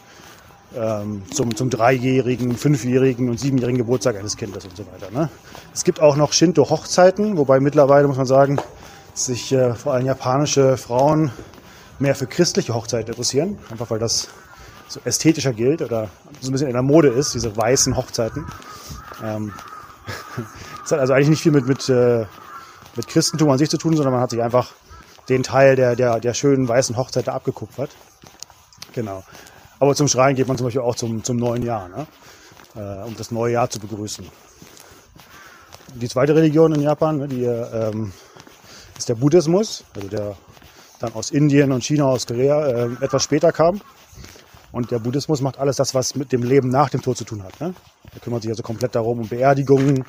ähm, 0.75 1.23
zum, 1.31 1.55
zum 1.55 1.69
dreijährigen, 1.69 2.55
fünfjährigen 2.55 3.29
und 3.29 3.39
siebenjährigen 3.39 3.77
Geburtstag 3.77 4.17
eines 4.17 4.37
Kindes 4.37 4.65
und 4.65 4.75
so 4.75 4.85
weiter. 4.87 5.11
Ne? 5.11 5.29
Es 5.73 5.83
gibt 5.83 6.01
auch 6.01 6.15
noch 6.15 6.33
Shinto-Hochzeiten, 6.33 7.37
wobei 7.37 7.59
mittlerweile 7.59 8.07
muss 8.07 8.17
man 8.17 8.25
sagen, 8.25 8.59
sich 9.13 9.51
äh, 9.51 9.73
vor 9.75 9.93
allem 9.93 10.05
japanische 10.05 10.77
Frauen 10.77 11.31
mehr 11.99 12.15
für 12.15 12.27
christliche 12.27 12.73
Hochzeiten 12.73 13.09
interessieren, 13.09 13.57
einfach 13.69 13.89
weil 13.91 13.99
das 13.99 14.29
so 14.87 14.99
ästhetischer 15.05 15.53
gilt 15.53 15.81
oder 15.81 16.09
so 16.41 16.49
ein 16.49 16.51
bisschen 16.51 16.67
in 16.67 16.73
der 16.73 16.83
Mode 16.83 17.09
ist, 17.09 17.33
diese 17.33 17.55
weißen 17.55 17.95
Hochzeiten. 17.95 18.45
Ähm, 19.23 19.53
das 20.81 20.91
hat 20.91 20.99
also 20.99 21.13
eigentlich 21.13 21.29
nicht 21.29 21.41
viel 21.43 21.51
mit, 21.51 21.67
mit, 21.67 21.87
äh, 21.89 22.25
mit 22.95 23.07
Christentum 23.07 23.49
an 23.49 23.57
sich 23.57 23.69
zu 23.69 23.77
tun, 23.77 23.95
sondern 23.95 24.13
man 24.13 24.21
hat 24.21 24.31
sich 24.31 24.41
einfach 24.41 24.73
den 25.29 25.43
Teil 25.43 25.75
der, 25.75 25.95
der, 25.95 26.19
der 26.19 26.33
schönen 26.33 26.67
weißen 26.67 26.97
Hochzeit 26.97 27.29
abgekupfert. 27.29 27.91
Genau. 28.93 29.23
Aber 29.83 29.95
zum 29.95 30.07
Schreien 30.07 30.33
geht 30.33 30.47
man 30.47 30.55
zum 30.55 30.67
Beispiel 30.67 30.81
auch 30.81 30.95
zum, 30.95 31.25
zum 31.25 31.35
neuen 31.35 31.61
Jahr, 31.61 31.89
ne? 31.89 32.07
äh, 32.77 33.05
um 33.05 33.17
das 33.17 33.31
neue 33.31 33.51
Jahr 33.51 33.69
zu 33.69 33.81
begrüßen. 33.81 34.25
Die 35.95 36.07
zweite 36.07 36.33
Religion 36.33 36.73
in 36.73 36.79
Japan, 36.79 37.17
ne, 37.17 37.27
die 37.27 37.43
ähm, 37.43 38.13
ist 38.97 39.09
der 39.09 39.15
Buddhismus, 39.15 39.83
also 39.93 40.07
der 40.07 40.37
dann 41.01 41.13
aus 41.15 41.31
Indien 41.31 41.73
und 41.73 41.83
China, 41.83 42.05
aus 42.05 42.25
Korea 42.25 42.65
äh, 42.65 42.89
etwas 43.01 43.23
später 43.23 43.51
kam. 43.51 43.81
Und 44.71 44.89
der 44.89 44.99
Buddhismus 44.99 45.41
macht 45.41 45.59
alles 45.59 45.75
das, 45.75 45.93
was 45.93 46.15
mit 46.15 46.31
dem 46.31 46.43
Leben 46.43 46.69
nach 46.69 46.89
dem 46.89 47.01
Tod 47.01 47.17
zu 47.17 47.25
tun 47.25 47.43
hat. 47.43 47.59
Ne? 47.59 47.73
Er 48.13 48.21
kümmert 48.21 48.43
sich 48.43 48.51
also 48.51 48.63
komplett 48.63 48.95
darum, 48.95 49.19
um 49.19 49.27
Beerdigungen, 49.27 50.05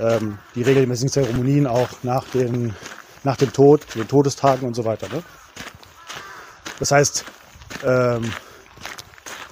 ähm, 0.00 0.38
die 0.56 0.62
regelmäßigen 0.62 1.12
Zeremonien 1.12 1.68
auch 1.68 1.90
nach, 2.02 2.24
den, 2.30 2.74
nach 3.22 3.36
dem 3.36 3.52
Tod, 3.52 3.86
den 3.94 4.08
Todestagen 4.08 4.66
und 4.66 4.74
so 4.74 4.84
weiter. 4.84 5.06
Ne? 5.14 5.22
Das 6.80 6.90
heißt, 6.90 7.24
ähm, 7.84 8.32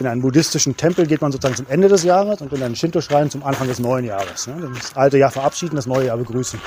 in 0.05 0.11
einen 0.11 0.21
buddhistischen 0.21 0.77
Tempel 0.77 1.07
geht 1.07 1.23
man 1.23 1.33
sozusagen 1.33 1.57
zum 1.57 1.67
Ende 1.69 1.89
des 1.89 2.05
Jahres 2.05 2.41
und 2.43 2.53
in 2.53 2.63
einen 2.63 2.77
Shinto-Schrein 2.77 3.31
zum 3.31 3.43
Anfang 3.43 3.69
des 3.69 3.79
neuen 3.79 4.05
Jahres. 4.05 4.47
Ne? 4.47 4.71
Das 4.75 4.95
alte 4.95 5.17
Jahr 5.17 5.31
verabschieden, 5.31 5.77
das 5.77 5.87
neue 5.87 6.07
Jahr 6.07 6.19
begrüßen. 6.19 6.61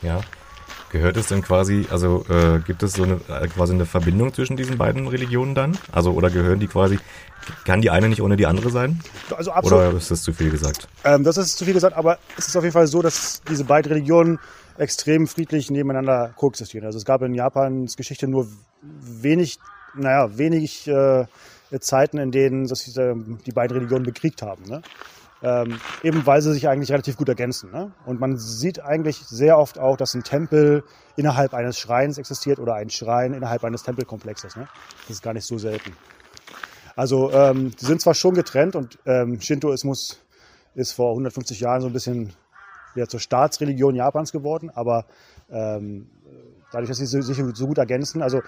Ja. 0.00 0.20
Gehört 0.90 1.16
es 1.16 1.26
denn 1.26 1.42
quasi, 1.42 1.86
also 1.90 2.24
äh, 2.30 2.60
gibt 2.60 2.82
es 2.82 2.94
so 2.94 3.02
eine 3.02 3.20
äh, 3.28 3.48
quasi 3.48 3.74
eine 3.74 3.84
Verbindung 3.84 4.32
zwischen 4.32 4.56
diesen 4.56 4.78
beiden 4.78 5.08
Religionen 5.08 5.54
dann? 5.54 5.76
Also 5.92 6.12
oder 6.12 6.30
gehören 6.30 6.60
die 6.60 6.68
quasi, 6.68 6.98
kann 7.64 7.82
die 7.82 7.90
eine 7.90 8.08
nicht 8.08 8.22
ohne 8.22 8.36
die 8.36 8.46
andere 8.46 8.70
sein? 8.70 9.00
Also 9.36 9.50
absolut. 9.50 9.88
Oder 9.88 9.96
ist 9.98 10.10
das 10.10 10.22
zu 10.22 10.32
viel 10.32 10.48
gesagt? 10.48 10.88
Ähm, 11.04 11.24
das 11.24 11.36
ist 11.36 11.58
zu 11.58 11.64
viel 11.64 11.74
gesagt, 11.74 11.96
aber 11.96 12.18
es 12.38 12.46
ist 12.48 12.56
auf 12.56 12.62
jeden 12.62 12.72
Fall 12.72 12.86
so, 12.86 13.02
dass 13.02 13.42
diese 13.50 13.64
beiden 13.64 13.92
Religionen 13.92 14.38
extrem 14.78 15.26
friedlich 15.26 15.70
nebeneinander 15.70 16.32
koexistieren. 16.36 16.86
Also 16.86 16.98
es 16.98 17.04
gab 17.04 17.20
in 17.22 17.34
Japans 17.34 17.96
Geschichte 17.96 18.28
nur 18.28 18.46
wenig, 18.82 19.58
naja, 19.94 20.38
wenig 20.38 20.86
äh, 20.86 21.26
Zeiten, 21.80 22.18
in 22.18 22.30
denen 22.30 22.66
sich 22.66 22.92
die 22.94 23.52
beiden 23.52 23.76
Religionen 23.76 24.04
bekriegt 24.04 24.42
haben. 24.42 24.64
Ne? 24.64 24.82
Ähm, 25.42 25.78
eben 26.02 26.24
weil 26.26 26.40
sie 26.40 26.52
sich 26.52 26.68
eigentlich 26.68 26.90
relativ 26.90 27.16
gut 27.16 27.28
ergänzen. 27.28 27.70
Ne? 27.70 27.92
Und 28.06 28.20
man 28.20 28.38
sieht 28.38 28.80
eigentlich 28.80 29.18
sehr 29.18 29.58
oft 29.58 29.78
auch, 29.78 29.96
dass 29.96 30.14
ein 30.14 30.22
Tempel 30.22 30.82
innerhalb 31.16 31.54
eines 31.54 31.78
Schreins 31.78 32.18
existiert 32.18 32.58
oder 32.58 32.74
ein 32.74 32.88
Schrein 32.88 33.34
innerhalb 33.34 33.62
eines 33.64 33.82
Tempelkomplexes. 33.82 34.56
Ne? 34.56 34.66
Das 35.02 35.16
ist 35.16 35.22
gar 35.22 35.34
nicht 35.34 35.46
so 35.46 35.58
selten. 35.58 35.92
Also 36.94 37.30
ähm, 37.32 37.72
die 37.78 37.84
sind 37.84 38.00
zwar 38.00 38.14
schon 38.14 38.34
getrennt 38.34 38.74
und 38.74 38.98
ähm, 39.04 39.38
Shintoismus 39.40 40.22
ist 40.74 40.92
vor 40.92 41.10
150 41.10 41.60
Jahren 41.60 41.82
so 41.82 41.86
ein 41.88 41.92
bisschen 41.92 42.32
ja, 42.94 43.06
zur 43.06 43.20
Staatsreligion 43.20 43.94
Japans 43.94 44.32
geworden, 44.32 44.70
aber 44.74 45.04
ähm, 45.50 46.08
dadurch, 46.72 46.88
dass 46.88 46.96
sie 46.96 47.06
sich 47.06 47.42
so 47.54 47.66
gut 47.66 47.76
ergänzen, 47.76 48.22
also 48.22 48.40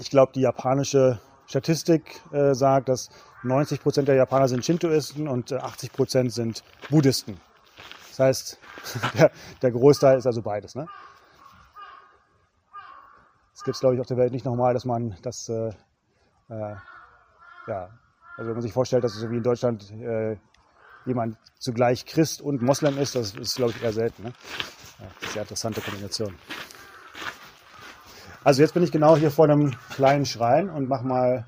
ich 0.00 0.10
glaube, 0.10 0.32
die 0.34 0.40
japanische 0.40 1.20
Statistik 1.48 2.20
äh, 2.30 2.54
sagt, 2.54 2.90
dass 2.90 3.08
90 3.42 3.80
Prozent 3.80 4.06
der 4.06 4.16
Japaner 4.16 4.48
sind 4.48 4.64
Shintoisten 4.64 5.28
und 5.28 5.52
80 5.52 5.88
äh, 5.88 5.92
Prozent 5.92 6.32
sind 6.32 6.62
Buddhisten. 6.90 7.40
Das 8.10 8.18
heißt, 8.18 8.58
der, 9.18 9.30
der 9.62 9.70
Großteil 9.70 10.18
ist 10.18 10.26
also 10.26 10.42
beides. 10.42 10.74
Ne? 10.74 10.86
Es 13.54 13.64
gibt 13.64 13.76
es, 13.76 13.80
glaube 13.80 13.94
ich, 13.94 14.00
auf 14.00 14.06
der 14.06 14.18
Welt 14.18 14.32
nicht 14.32 14.44
nochmal, 14.44 14.74
dass 14.74 14.84
man 14.84 15.16
das, 15.22 15.48
äh, 15.48 15.68
äh, 16.50 16.76
ja, 17.66 17.88
also 18.36 18.48
wenn 18.48 18.52
man 18.52 18.62
sich 18.62 18.72
vorstellt, 18.72 19.02
dass 19.02 19.14
es 19.14 19.20
so 19.20 19.30
wie 19.30 19.38
in 19.38 19.42
Deutschland 19.42 19.90
äh, 19.90 20.36
jemand 21.06 21.38
zugleich 21.58 22.04
Christ 22.04 22.42
und 22.42 22.60
Moslem 22.60 22.98
ist, 22.98 23.14
das 23.14 23.34
ist, 23.34 23.56
glaube 23.56 23.72
ich, 23.72 23.82
eher 23.82 23.92
selten. 23.92 24.22
Ne? 24.24 24.32
Ja, 24.98 25.06
das 25.20 25.32
sehr 25.32 25.42
interessante 25.42 25.80
Kombination. 25.80 26.34
Also 28.48 28.62
jetzt 28.62 28.72
bin 28.72 28.82
ich 28.82 28.90
genau 28.90 29.14
hier 29.14 29.30
vor 29.30 29.44
einem 29.44 29.76
kleinen 29.90 30.24
Schrein 30.24 30.70
und 30.70 30.88
mach 30.88 31.02
mal 31.02 31.44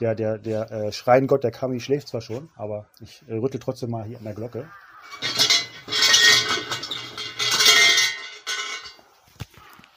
der, 0.00 0.14
der, 0.14 0.38
der 0.38 0.70
äh, 0.70 0.92
Schreingott, 0.92 1.42
der 1.42 1.50
Kami, 1.50 1.80
schläft 1.80 2.06
zwar 2.06 2.20
schon, 2.20 2.48
aber 2.54 2.86
ich 3.00 3.24
äh, 3.26 3.34
rüttel 3.34 3.58
trotzdem 3.58 3.90
mal 3.90 4.04
hier 4.04 4.16
an 4.16 4.22
der 4.22 4.34
Glocke. 4.34 4.70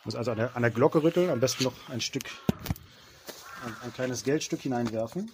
Muss 0.04 0.16
also 0.16 0.32
an 0.32 0.38
der, 0.38 0.56
an 0.56 0.64
der 0.64 0.72
Glocke 0.72 1.04
rütteln, 1.04 1.30
am 1.30 1.40
besten 1.40 1.64
noch 1.64 1.76
ein 1.90 2.02
Stück, 2.02 2.26
ein, 3.64 3.76
ein 3.84 3.94
kleines 3.94 4.24
Geldstück 4.24 4.62
hineinwerfen. 4.62 5.32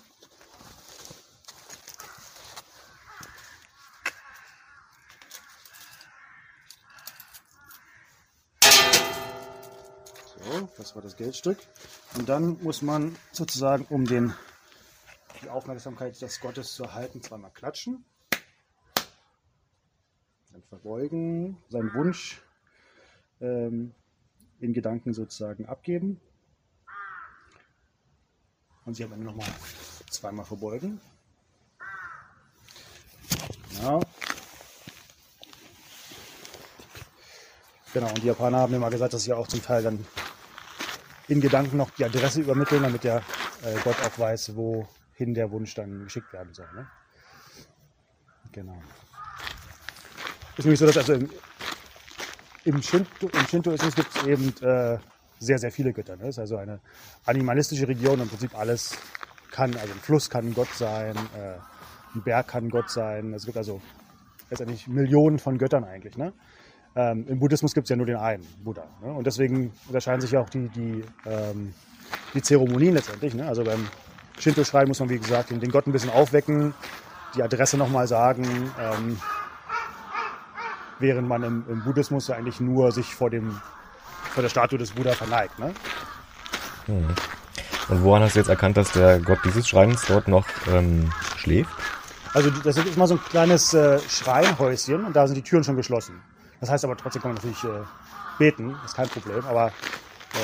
Das 10.85 10.95
war 10.95 11.01
das 11.01 11.15
Geldstück. 11.15 11.57
Und 12.15 12.29
dann 12.29 12.61
muss 12.61 12.83
man 12.83 13.15
sozusagen 13.31 13.85
um 13.89 14.05
den 14.05 14.35
die 15.41 15.49
Aufmerksamkeit 15.49 16.21
des 16.21 16.39
Gottes 16.39 16.75
zu 16.75 16.83
erhalten, 16.83 17.23
zweimal 17.23 17.49
klatschen, 17.51 18.05
dann 20.51 20.61
verbeugen, 20.69 21.57
seinen 21.69 21.91
Wunsch 21.95 22.39
ähm, 23.41 23.95
in 24.59 24.73
Gedanken 24.73 25.13
sozusagen 25.13 25.65
abgeben. 25.65 26.21
Und 28.85 28.93
sie 28.93 29.03
am 29.03 29.13
Ende 29.13 29.25
nochmal 29.25 29.49
zweimal 30.11 30.45
verbeugen. 30.45 31.01
Genau. 33.71 34.01
Genau, 37.91 38.07
und 38.09 38.21
die 38.21 38.27
Japaner 38.27 38.59
haben 38.59 38.77
mal 38.77 38.89
gesagt, 38.89 39.13
dass 39.13 39.23
sie 39.23 39.33
auch 39.33 39.47
zum 39.47 39.63
Teil 39.63 39.81
dann 39.81 40.05
in 41.27 41.41
Gedanken 41.41 41.77
noch 41.77 41.89
die 41.91 42.05
Adresse 42.05 42.41
übermitteln, 42.41 42.83
damit 42.83 43.03
der 43.03 43.17
äh, 43.63 43.75
Gott 43.83 43.95
auch 44.03 44.19
weiß, 44.19 44.55
wo 44.55 44.87
hin 45.13 45.33
der 45.33 45.51
Wunsch 45.51 45.73
dann 45.75 46.03
geschickt 46.03 46.31
werden 46.33 46.53
soll. 46.53 46.67
Ne? 46.75 46.87
Genau. 48.51 48.81
Ist 50.57 50.65
nämlich 50.65 50.79
so, 50.79 50.85
dass 50.85 50.97
also 50.97 51.13
im, 51.13 51.29
im, 52.63 52.81
Shinto, 52.81 53.27
im 53.27 53.47
Shintoismus 53.47 53.95
gibt 53.95 54.15
es 54.15 54.23
eben 54.23 54.49
äh, 54.61 54.97
sehr, 55.39 55.57
sehr 55.57 55.71
viele 55.71 55.93
Götter. 55.93 56.15
Ne? 56.15 56.29
Ist 56.29 56.39
also 56.39 56.57
eine 56.57 56.79
animalistische 57.25 57.87
Region, 57.87 58.21
im 58.21 58.29
Prinzip 58.29 58.57
alles 58.57 58.97
kann, 59.51 59.75
also 59.75 59.93
ein 59.93 59.99
Fluss 59.99 60.29
kann 60.29 60.53
Gott 60.53 60.73
sein, 60.73 61.15
äh, 61.35 61.55
ein 62.15 62.23
Berg 62.23 62.47
kann 62.47 62.69
Gott 62.69 62.89
sein. 62.89 63.33
Es 63.33 63.45
gibt 63.45 63.57
also 63.57 63.81
letztendlich 64.49 64.87
Millionen 64.87 65.39
von 65.39 65.57
Göttern 65.57 65.83
eigentlich. 65.83 66.17
Ne? 66.17 66.33
Ähm, 66.97 67.25
Im 67.27 67.39
Buddhismus 67.39 67.73
gibt 67.73 67.85
es 67.85 67.89
ja 67.89 67.97
nur 67.97 68.05
den 68.05 68.15
einen, 68.15 68.45
Buddha. 68.63 68.85
Ne? 69.03 69.11
Und 69.11 69.27
deswegen 69.27 69.73
unterscheiden 69.87 70.21
sich 70.21 70.31
ja 70.31 70.39
auch 70.39 70.49
die, 70.49 70.69
die, 70.69 71.03
ähm, 71.25 71.73
die 72.33 72.41
Zeremonien 72.41 72.93
letztendlich. 72.93 73.33
Ne? 73.33 73.45
Also 73.45 73.65
beim 73.65 73.87
Shinto-Schrein 74.39 74.87
muss 74.87 75.01
man, 75.01 75.09
wie 75.09 75.19
gesagt, 75.19 75.49
den, 75.49 75.59
den, 75.59 75.71
Gott 75.71 75.87
ein 75.87 75.91
bisschen 75.91 76.09
aufwecken, 76.09 76.73
die 77.35 77.43
Adresse 77.43 77.77
nochmal 77.77 78.07
sagen, 78.07 78.45
ähm, 78.79 79.19
während 80.99 81.27
man 81.27 81.43
im, 81.43 81.65
im, 81.67 81.83
Buddhismus 81.83 82.29
ja 82.29 82.35
eigentlich 82.35 82.61
nur 82.61 82.93
sich 82.93 83.13
vor, 83.13 83.29
dem, 83.29 83.59
vor 84.31 84.41
der 84.41 84.49
Statue 84.49 84.79
des 84.79 84.91
Buddha 84.91 85.11
verneigt. 85.11 85.59
Ne? 85.59 85.73
Hm. 86.85 87.07
Und 87.89 88.03
woran 88.03 88.23
hast 88.23 88.35
du 88.35 88.39
jetzt 88.39 88.49
erkannt, 88.49 88.77
dass 88.77 88.93
der 88.93 89.19
Gott 89.19 89.39
dieses 89.43 89.67
Schreins 89.67 90.05
dort 90.07 90.29
noch 90.29 90.47
ähm, 90.71 91.11
schläft? 91.35 91.69
Also 92.33 92.49
das 92.49 92.77
ist 92.77 92.95
immer 92.95 93.07
so 93.07 93.15
ein 93.15 93.21
kleines 93.21 93.73
äh, 93.73 93.99
Schreinhäuschen 93.99 95.05
und 95.05 95.13
da 95.13 95.27
sind 95.27 95.35
die 95.35 95.41
Türen 95.41 95.63
schon 95.63 95.75
geschlossen. 95.75 96.21
Das 96.59 96.69
heißt 96.69 96.83
aber 96.85 96.97
trotzdem 96.97 97.21
kann 97.21 97.33
man 97.33 97.35
natürlich 97.35 97.63
äh, 97.63 97.83
beten, 98.37 98.75
ist 98.85 98.95
kein 98.95 99.09
Problem. 99.09 99.45
Aber 99.45 99.71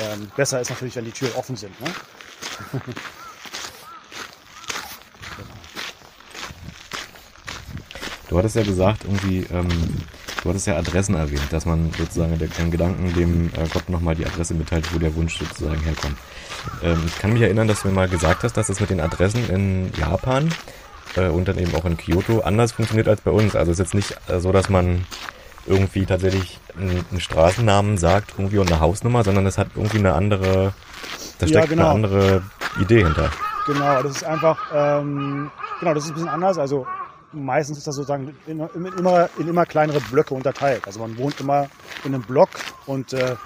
ähm, 0.02 0.30
besser 0.36 0.60
ist 0.60 0.70
natürlich, 0.70 0.96
wenn 0.96 1.04
die 1.04 1.12
Türen 1.12 1.34
offen 1.34 1.56
sind. 1.56 1.78
Ne? 1.80 1.88
Du 8.32 8.38
hattest 8.38 8.56
ja 8.56 8.62
gesagt, 8.62 9.04
irgendwie, 9.04 9.46
ähm, 9.52 9.68
du 10.42 10.48
hattest 10.48 10.66
ja 10.66 10.78
Adressen 10.78 11.14
erwähnt, 11.16 11.52
dass 11.52 11.66
man 11.66 11.92
sozusagen 11.98 12.38
den 12.38 12.70
Gedanken 12.70 13.12
dem 13.12 13.48
äh, 13.48 13.68
Gott 13.70 13.90
nochmal 13.90 14.14
die 14.14 14.24
Adresse 14.24 14.54
mitteilt, 14.54 14.94
wo 14.94 14.98
der 14.98 15.14
Wunsch 15.16 15.38
sozusagen 15.38 15.82
herkommt. 15.82 16.16
Ähm, 16.82 17.02
ich 17.06 17.18
kann 17.18 17.34
mich 17.34 17.42
erinnern, 17.42 17.68
dass 17.68 17.82
du 17.82 17.88
mir 17.88 17.94
mal 17.94 18.08
gesagt 18.08 18.42
hast, 18.42 18.56
dass 18.56 18.70
es 18.70 18.80
mit 18.80 18.88
den 18.88 19.00
Adressen 19.00 19.50
in 19.50 19.92
Japan 19.98 20.50
äh, 21.16 21.28
und 21.28 21.46
dann 21.46 21.58
eben 21.58 21.74
auch 21.74 21.84
in 21.84 21.98
Kyoto 21.98 22.40
anders 22.40 22.72
funktioniert 22.72 23.06
als 23.06 23.20
bei 23.20 23.30
uns. 23.30 23.54
Also 23.54 23.70
es 23.70 23.78
ist 23.78 23.92
jetzt 23.92 23.94
nicht 23.94 24.16
äh, 24.30 24.40
so, 24.40 24.50
dass 24.50 24.70
man 24.70 25.04
irgendwie 25.66 26.06
tatsächlich 26.06 26.58
einen, 26.76 27.20
Straßennamen 27.20 27.98
sagt 27.98 28.34
irgendwie 28.36 28.58
und 28.58 28.70
eine 28.70 28.80
Hausnummer, 28.80 29.24
sondern 29.24 29.46
es 29.46 29.58
hat 29.58 29.68
irgendwie 29.76 29.98
eine 29.98 30.14
andere, 30.14 30.72
da 31.38 31.46
steckt 31.46 31.50
ja, 31.50 31.66
genau. 31.66 31.90
eine 31.90 32.06
andere 32.06 32.42
Idee 32.80 33.04
hinter. 33.04 33.30
Genau, 33.66 34.02
das 34.02 34.16
ist 34.16 34.24
einfach, 34.24 34.58
ähm, 34.74 35.50
genau, 35.78 35.94
das 35.94 36.04
ist 36.04 36.10
ein 36.10 36.14
bisschen 36.14 36.28
anders. 36.28 36.58
Also 36.58 36.86
meistens 37.32 37.78
ist 37.78 37.86
das 37.86 37.94
sozusagen 37.94 38.34
in, 38.46 38.60
in, 38.60 38.86
immer, 38.98 39.28
in 39.38 39.48
immer 39.48 39.66
kleinere 39.66 40.00
Blöcke 40.00 40.34
unterteilt. 40.34 40.86
Also 40.86 41.00
man 41.00 41.16
wohnt 41.16 41.40
immer 41.40 41.68
in 42.04 42.14
einem 42.14 42.22
Block 42.22 42.50
und 42.86 43.12
äh, 43.12 43.36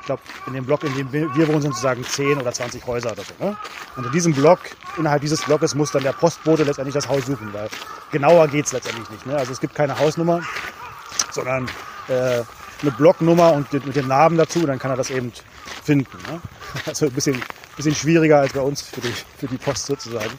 ich 0.00 0.06
glaube, 0.06 0.22
in 0.46 0.54
dem 0.54 0.64
Block, 0.64 0.82
in 0.84 0.94
dem 0.94 1.12
wir, 1.12 1.34
wir 1.34 1.48
wohnen, 1.48 1.60
sind 1.60 1.72
sozusagen 1.72 2.02
10 2.02 2.38
oder 2.38 2.52
20 2.52 2.86
Häuser 2.86 3.12
oder 3.12 3.22
so. 3.22 3.44
Ne? 3.44 3.56
Und 3.96 4.06
in 4.06 4.12
diesem 4.12 4.32
Block, 4.32 4.60
innerhalb 4.96 5.20
dieses 5.20 5.42
Blockes 5.42 5.74
muss 5.74 5.92
dann 5.92 6.02
der 6.02 6.12
Postbote 6.12 6.64
letztendlich 6.64 6.94
das 6.94 7.08
Haus 7.08 7.26
suchen, 7.26 7.52
weil 7.52 7.68
genauer 8.10 8.48
geht 8.48 8.66
es 8.66 8.72
letztendlich 8.72 9.10
nicht. 9.10 9.26
Ne? 9.26 9.36
Also 9.36 9.52
es 9.52 9.60
gibt 9.60 9.74
keine 9.74 9.98
Hausnummer, 9.98 10.40
sondern 11.30 11.68
äh, 12.08 12.42
eine 12.82 12.90
Blocknummer 12.96 13.52
und 13.52 13.72
mit 13.72 13.96
dem 13.96 14.08
Namen 14.08 14.36
dazu, 14.36 14.66
dann 14.66 14.78
kann 14.78 14.90
er 14.90 14.96
das 14.96 15.10
eben 15.10 15.32
finden. 15.84 16.18
Ne? 16.30 16.40
Also 16.86 17.06
ein 17.06 17.12
bisschen, 17.12 17.42
bisschen 17.76 17.96
schwieriger 17.96 18.38
als 18.38 18.52
bei 18.52 18.60
uns 18.60 18.82
für 18.82 19.00
die, 19.00 19.12
für 19.38 19.48
die 19.48 19.58
Post 19.58 19.86
sozusagen. 19.86 20.38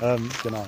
Ähm, 0.00 0.30
genau. 0.42 0.66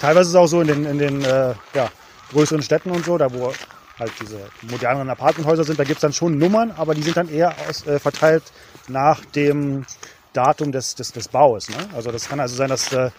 Teilweise 0.00 0.22
ist 0.22 0.28
es 0.28 0.34
auch 0.36 0.46
so 0.46 0.62
in 0.62 0.68
den, 0.68 0.86
in 0.86 0.98
den 0.98 1.22
äh, 1.22 1.54
ja, 1.74 1.90
größeren 2.32 2.62
Städten 2.62 2.90
und 2.90 3.04
so, 3.04 3.18
da 3.18 3.32
wo 3.32 3.52
halt 3.98 4.12
diese 4.20 4.40
moderneren 4.62 5.10
Apartmenthäuser 5.10 5.64
sind, 5.64 5.78
da 5.78 5.84
gibt 5.84 5.98
es 5.98 6.00
dann 6.00 6.12
schon 6.12 6.38
Nummern, 6.38 6.72
aber 6.72 6.94
die 6.94 7.02
sind 7.02 7.16
dann 7.16 7.28
eher 7.28 7.54
aus, 7.68 7.86
äh, 7.86 7.98
verteilt 7.98 8.42
nach 8.88 9.24
dem 9.26 9.84
Datum 10.32 10.72
des, 10.72 10.94
des, 10.94 11.12
des 11.12 11.28
Baus. 11.28 11.68
Ne? 11.68 11.76
Also 11.94 12.10
das 12.10 12.28
kann 12.28 12.40
also 12.40 12.56
sein, 12.56 12.70
dass 12.70 12.92
äh, 12.92 13.10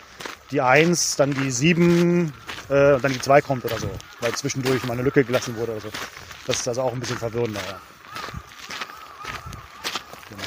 die 0.51 0.61
1, 0.61 1.15
dann 1.15 1.33
die 1.33 1.51
7 1.51 2.33
äh, 2.69 2.93
und 2.93 3.03
dann 3.03 3.11
die 3.11 3.19
2 3.19 3.41
kommt 3.41 3.65
oder 3.65 3.77
so, 3.77 3.89
weil 4.21 4.33
zwischendurch 4.33 4.83
mal 4.85 4.93
eine 4.93 5.03
Lücke 5.03 5.23
gelassen 5.23 5.55
wurde 5.55 5.73
oder 5.73 5.81
so. 5.81 5.89
Das 6.47 6.59
ist 6.59 6.67
also 6.67 6.81
auch 6.81 6.93
ein 6.93 6.99
bisschen 6.99 7.17
verwirrender. 7.17 7.61
Ja. 7.61 7.79
Genau. 10.29 10.43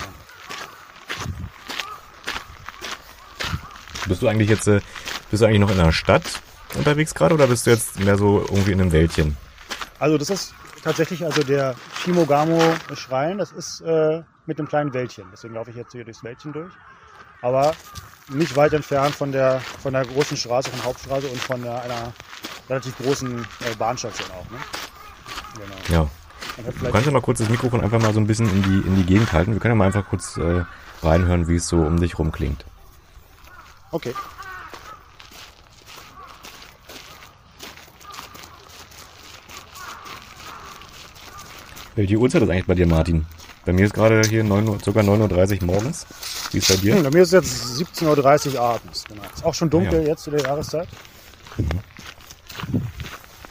Bist 4.06 4.22
du 4.22 4.28
eigentlich 4.28 4.48
jetzt, 4.48 4.66
äh, 4.68 4.80
bist 5.30 5.42
du 5.42 5.46
eigentlich 5.46 5.60
noch 5.60 5.70
in 5.70 5.78
der 5.78 5.92
Stadt 5.92 6.24
unterwegs 6.74 7.14
gerade 7.14 7.34
oder 7.34 7.46
bist 7.46 7.66
du 7.66 7.70
jetzt 7.70 7.98
mehr 8.00 8.16
so 8.16 8.40
irgendwie 8.40 8.72
in 8.72 8.80
einem 8.80 8.92
Wäldchen? 8.92 9.36
Also 9.98 10.18
das 10.18 10.30
ist 10.30 10.54
tatsächlich 10.82 11.24
also 11.24 11.42
der 11.42 11.74
Shimogamo-Schrein, 12.02 13.38
das 13.38 13.52
ist 13.52 13.80
äh, 13.80 14.22
mit 14.46 14.58
einem 14.58 14.68
kleinen 14.68 14.92
Wäldchen. 14.92 15.26
Deswegen 15.32 15.54
laufe 15.54 15.70
ich 15.70 15.76
jetzt 15.76 15.92
hier 15.92 16.04
durchs 16.04 16.22
Wäldchen 16.22 16.52
durch. 16.52 16.72
Aber 17.42 17.74
nicht 18.28 18.56
weit 18.56 18.72
entfernt 18.72 19.14
von 19.14 19.32
der, 19.32 19.60
von 19.60 19.92
der 19.92 20.04
großen 20.04 20.36
Straße, 20.36 20.70
von 20.70 20.78
der 20.78 20.86
Hauptstraße 20.86 21.28
und 21.28 21.40
von 21.40 21.62
der, 21.62 21.82
einer 21.82 22.12
relativ 22.68 22.96
großen 22.98 23.40
äh, 23.40 23.74
Bahnstation 23.78 24.28
auch. 24.30 24.50
Ne? 24.50 24.58
Genau. 25.54 26.00
Ja. 26.02 26.10
Du 26.56 26.90
kannst 26.90 27.06
ja 27.06 27.12
mal 27.12 27.20
kurz 27.20 27.38
das 27.38 27.48
Mikrofon 27.48 27.82
einfach 27.82 28.00
mal 28.00 28.14
so 28.14 28.20
ein 28.20 28.26
bisschen 28.26 28.48
in 28.50 28.62
die, 28.62 28.88
in 28.88 28.96
die 28.96 29.04
Gegend 29.04 29.32
halten. 29.32 29.52
Wir 29.52 29.60
können 29.60 29.72
ja 29.72 29.76
mal 29.76 29.86
einfach 29.86 30.08
kurz 30.08 30.36
äh, 30.38 30.64
reinhören, 31.02 31.48
wie 31.48 31.56
es 31.56 31.68
so 31.68 31.78
um 31.78 32.00
dich 32.00 32.18
rum 32.18 32.32
klingt. 32.32 32.64
Okay. 33.90 34.14
Welche 41.94 42.16
Uhrzeit 42.16 42.42
ist 42.42 42.50
eigentlich 42.50 42.66
bei 42.66 42.74
dir, 42.74 42.86
Martin? 42.86 43.26
Bei 43.64 43.72
mir 43.72 43.86
ist 43.86 43.94
gerade 43.94 44.22
hier 44.22 44.44
9 44.44 44.68
Uhr, 44.68 44.78
sogar 44.80 45.02
9.30 45.02 45.60
Uhr 45.60 45.66
morgens. 45.66 46.06
Wie 46.52 46.58
ist 46.58 46.68
bei 46.68 46.76
dir? 46.76 46.96
Hm, 46.96 47.02
bei 47.04 47.10
mir 47.10 47.22
ist 47.22 47.32
es 47.32 47.78
jetzt 47.78 48.02
17.30 48.02 48.54
Uhr 48.54 48.60
abends. 48.60 49.04
Genau. 49.04 49.22
Ist 49.34 49.44
auch 49.44 49.54
schon 49.54 49.70
dunkel 49.70 50.02
ja. 50.02 50.08
jetzt 50.08 50.24
zu 50.24 50.30
der 50.30 50.40
Jahreszeit. 50.40 50.88
Mhm. 51.56 51.68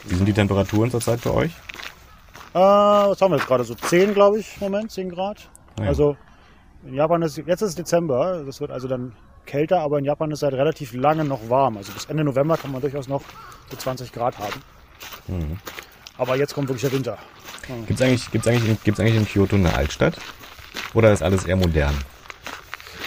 Wie 0.04 0.14
sind 0.14 0.26
die 0.26 0.32
Temperaturen 0.32 0.90
zurzeit 0.90 1.20
bei 1.22 1.30
euch? 1.30 1.52
Äh, 2.54 2.58
was 2.58 3.20
haben 3.20 3.32
wir 3.32 3.38
jetzt 3.38 3.46
gerade? 3.46 3.64
So 3.64 3.74
10, 3.74 4.14
glaube 4.14 4.38
ich, 4.38 4.60
Moment, 4.60 4.90
10 4.90 5.10
Grad. 5.10 5.48
Ah, 5.78 5.82
ja. 5.82 5.88
Also 5.88 6.16
in 6.86 6.94
Japan 6.94 7.22
ist, 7.22 7.36
jetzt 7.36 7.62
ist 7.62 7.70
es 7.70 7.74
Dezember, 7.74 8.44
das 8.44 8.60
wird 8.60 8.70
also 8.70 8.86
dann 8.88 9.12
kälter, 9.44 9.80
aber 9.80 9.98
in 9.98 10.04
Japan 10.04 10.30
ist 10.30 10.36
es 10.36 10.40
seit 10.40 10.52
halt 10.52 10.60
relativ 10.60 10.94
lange 10.94 11.24
noch 11.24 11.48
warm. 11.48 11.76
Also 11.76 11.92
bis 11.92 12.06
Ende 12.06 12.24
November 12.24 12.56
kann 12.56 12.72
man 12.72 12.80
durchaus 12.80 13.08
noch 13.08 13.22
so 13.70 13.76
20 13.76 14.12
Grad 14.12 14.38
haben. 14.38 14.62
Mhm. 15.28 15.58
Aber 16.18 16.36
jetzt 16.36 16.54
kommt 16.54 16.68
wirklich 16.68 16.82
der 16.82 16.92
Winter. 16.92 17.18
Gibt 17.86 18.00
es 18.00 18.06
eigentlich, 18.06 18.30
gibt's 18.30 18.46
eigentlich, 18.46 18.84
gibt's 18.84 19.00
eigentlich 19.00 19.16
in 19.16 19.26
Kyoto 19.26 19.56
eine 19.56 19.74
Altstadt? 19.74 20.16
Oder 20.94 21.12
ist 21.12 21.22
alles 21.22 21.44
eher 21.44 21.56
modern? 21.56 21.94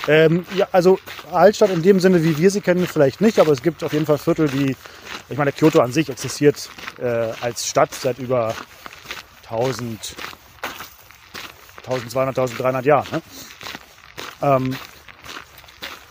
Ähm, 0.10 0.44
ja, 0.56 0.68
also 0.72 0.98
Altstadt 1.32 1.70
in 1.70 1.84
dem 1.84 2.00
Sinne, 2.00 2.24
wie 2.24 2.36
wir 2.36 2.50
sie 2.50 2.62
kennen, 2.62 2.88
vielleicht 2.88 3.22
nicht, 3.22 3.38
aber 3.38 3.52
es 3.52 3.62
gibt 3.62 3.84
auf 3.84 3.94
jeden 3.94 4.08
Fall 4.08 4.18
Viertel, 4.18 4.50
die, 4.50 4.76
ich 5.30 5.38
meine, 5.38 5.52
Kyoto 5.52 5.82
an 5.82 5.92
sich 5.92 6.10
existiert 6.10 6.68
äh, 7.00 7.28
als 7.42 7.68
Stadt 7.68 7.94
seit 7.94 8.18
über 8.18 8.56
1000, 9.44 10.16
1200, 11.84 12.40
1300 12.40 12.86
Jahren. 12.88 13.08
Ne? 13.12 13.22
Ähm, 14.42 14.76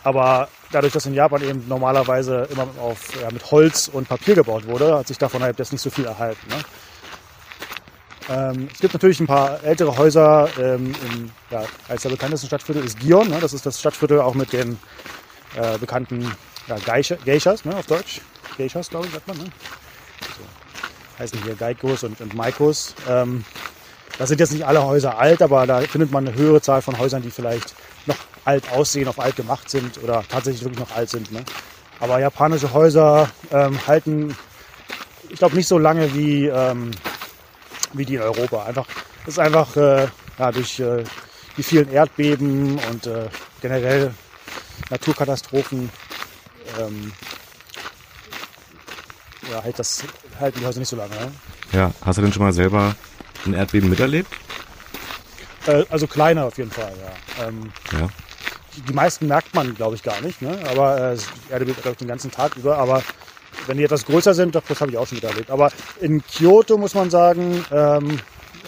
aber 0.05 0.49
dadurch, 0.71 0.93
dass 0.93 1.07
in 1.07 1.14
Japan 1.14 1.43
eben 1.43 1.67
normalerweise 1.67 2.47
immer 2.52 2.69
auf, 2.81 3.21
ja, 3.21 3.33
mit 3.33 3.50
Holz 3.50 3.91
und 3.93 4.08
Papier 4.08 4.37
gebaut 4.37 4.65
wurde, 4.69 4.97
hat 4.97 5.08
sich 5.08 5.19
davon 5.19 5.43
halt 5.43 5.58
jetzt 5.58 5.73
nicht 5.73 5.82
so 5.82 5.91
viel 5.91 6.04
erhalten. 6.04 6.47
Ne? 6.49 6.63
Ähm, 8.28 8.69
es 8.73 8.80
gibt 8.80 8.93
natürlich 8.93 9.21
ein 9.21 9.26
paar 9.26 9.62
ältere 9.64 9.97
Häuser. 9.97 10.49
Ähm, 10.58 10.95
im, 11.06 11.30
ja, 11.50 11.64
als 11.88 12.02
der 12.02 12.10
bekannteste 12.10 12.47
Stadtviertel 12.47 12.84
ist 12.84 13.00
Gion. 13.00 13.28
Ne? 13.28 13.38
Das 13.41 13.52
ist 13.52 13.64
das 13.64 13.80
Stadtviertel 13.80 14.21
auch 14.21 14.34
mit 14.34 14.52
den 14.52 14.78
äh, 15.56 15.78
bekannten 15.78 16.30
ja, 16.67 16.76
Geishas 17.25 17.64
ne? 17.64 17.76
auf 17.76 17.86
Deutsch. 17.86 18.21
Geishas, 18.56 18.91
glaube 18.91 19.06
ich, 19.06 19.12
sagt 19.12 19.26
man. 19.28 19.38
Ne? 19.38 19.45
So. 20.21 21.23
Heißen 21.23 21.43
hier 21.43 21.54
Geikos 21.54 22.04
und, 22.04 22.21
und 22.21 22.34
Maikos. 22.34 22.95
Ähm, 23.08 23.45
das 24.19 24.28
sind 24.28 24.41
jetzt 24.41 24.52
nicht 24.52 24.67
alle 24.67 24.84
Häuser 24.84 25.19
alt, 25.19 25.43
aber 25.43 25.67
da 25.67 25.80
findet 25.80 26.10
man 26.10 26.26
eine 26.26 26.36
höhere 26.36 26.60
Zahl 26.60 26.82
von 26.82 26.99
Häusern, 26.99 27.23
die 27.23 27.30
vielleicht 27.30 27.75
noch 28.06 28.17
alt 28.45 28.71
aussehen, 28.73 29.08
auf 29.08 29.21
alt 29.21 29.36
gemacht 29.36 29.71
sind 29.71 30.02
oder 30.02 30.25
tatsächlich 30.28 30.64
wirklich 30.64 30.80
noch 30.80 30.95
alt 30.97 31.08
sind. 31.08 31.30
Ne? 31.30 31.45
Aber 32.00 32.19
japanische 32.19 32.73
Häuser 32.73 33.30
ähm, 33.52 33.78
halten, 33.86 34.36
ich 35.28 35.38
glaube, 35.38 35.56
nicht 35.56 35.69
so 35.69 35.78
lange 35.78 36.14
wie 36.14 36.47
ähm, 36.47 36.91
wie 37.93 38.05
die 38.05 38.17
in 38.17 38.23
Europa. 38.23 38.65
Einfach, 38.65 38.87
das 39.25 39.35
ist 39.35 39.39
einfach 39.39 39.77
äh, 39.77 40.09
ja, 40.39 40.53
durch 40.53 40.81
äh, 40.81 41.05
die 41.57 41.63
vielen 41.63 41.91
Erdbeben 41.91 42.79
und 42.91 43.07
äh, 43.07 43.29
generell 43.61 44.15
Naturkatastrophen 44.91 45.91
ähm, 46.79 47.13
ja, 49.51 49.63
hält 49.63 49.79
das, 49.79 50.05
halten 50.39 50.61
die 50.61 50.67
Häuser 50.67 50.79
nicht 50.79 50.89
so 50.89 50.97
lange. 50.97 51.15
Ne? 51.15 51.33
Ja, 51.73 51.93
hast 52.05 52.19
du 52.19 52.23
denn 52.23 52.33
schon 52.33 52.43
mal 52.43 52.53
selber 52.53 52.95
ein 53.47 53.55
Erdbeben 53.55 53.89
miterlebt? 53.89 54.33
Äh, 55.67 55.85
also 55.91 56.07
kleiner 56.07 56.45
auf 56.45 56.57
jeden 56.59 56.71
Fall, 56.71 56.93
ja. 57.01 57.47
Ähm, 57.47 57.73
ja. 57.93 58.09
Die, 58.89 58.93
meisten 58.93 59.27
merkt 59.27 59.55
man, 59.55 59.75
glaube 59.75 59.97
ich, 59.97 60.03
gar 60.03 60.21
nicht. 60.21 60.41
Ne? 60.41 60.59
Aber 60.71 61.13
äh, 61.13 61.19
Erde 61.51 61.65
bebt 61.65 62.01
den 62.01 62.09
ganzen 62.09 62.31
Tag 62.31 62.57
über. 62.57 62.79
Aber 62.79 63.03
wenn 63.69 63.76
die 63.76 63.85
etwas 63.85 64.04
größer 64.04 64.35
sind, 64.35 64.54
doch, 64.54 64.63
das 64.67 64.81
habe 64.81 64.91
ich 64.91 64.99
auch 64.99 65.07
schon 65.07 65.17
miterlebt. 65.17 65.50
Aber 65.50 65.71
in 66.00 66.23
Kyoto 66.26 66.76
muss 66.78 66.95
man 66.95 67.11
sagen, 67.11 67.65
ähm, 67.71 68.19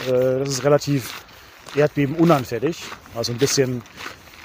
äh, 0.06 0.38
das 0.38 0.48
ist 0.50 0.64
relativ 0.64 1.12
erdbebenunanfällig. 1.74 2.82
Also 3.14 3.32
ein 3.32 3.38
bisschen 3.38 3.82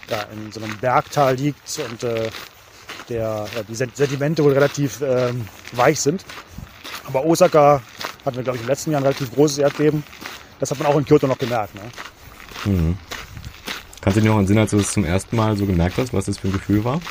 ja, 0.10 0.22
in 0.34 0.52
so 0.52 0.62
einem 0.64 0.78
Bergtal 0.78 1.36
liegt 1.36 1.80
und 1.90 2.04
äh, 2.04 2.30
der, 3.10 3.48
ja, 3.56 3.64
die 3.68 3.76
Sedimente 3.76 4.44
wohl 4.44 4.54
relativ 4.54 5.02
ähm, 5.02 5.48
weich 5.74 6.00
sind. 6.00 6.26
Aber 7.06 7.26
Osaka 7.26 7.82
hatten 8.26 8.38
wir, 8.38 8.44
glaube 8.44 8.58
ich, 8.58 8.64
im 8.64 8.70
letzten 8.70 8.92
Jahr 8.92 9.02
ein 9.02 9.06
relativ 9.06 9.34
großes 9.34 9.60
Erdbeben. 9.60 10.04
Das 10.60 10.72
hat 10.72 10.80
man 10.80 10.88
auch 10.88 10.98
in 10.98 11.06
Kyoto 11.06 11.28
noch 11.28 11.38
gemerkt. 11.38 11.76
Ne? 11.76 11.82
Mhm. 12.66 12.98
Kannst 14.02 14.18
du 14.18 14.22
dir 14.22 14.30
noch 14.30 14.38
erinnern, 14.38 14.60
als 14.60 14.72
du 14.72 14.78
es 14.78 14.94
zum 14.94 15.04
ersten 15.04 15.36
Mal 15.36 15.58
so 15.58 15.66
gemerkt 15.66 15.98
hast, 15.98 16.14
was 16.14 16.26
das 16.26 16.38
für 16.38 16.48
ein 16.48 16.54
Gefühl 16.54 16.84
war? 16.84 17.02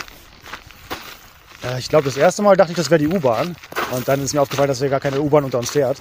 Äh, 1.65 1.79
ich 1.79 1.89
glaube, 1.89 2.05
das 2.05 2.17
erste 2.17 2.43
Mal 2.43 2.57
dachte 2.57 2.73
ich, 2.73 2.77
das 2.77 2.91
wäre 2.91 2.99
die 2.99 3.09
U-Bahn. 3.09 3.57
Und 3.91 4.09
dann 4.09 4.23
ist 4.23 4.35
mir 4.35 4.41
aufgefallen, 4.41 4.69
dass 4.69 4.79
hier 4.79 4.89
gar 4.89 5.01
keine 5.01 5.21
U-Bahn 5.21 5.45
unter 5.45 5.59
uns 5.59 5.71
fährt. 5.71 5.99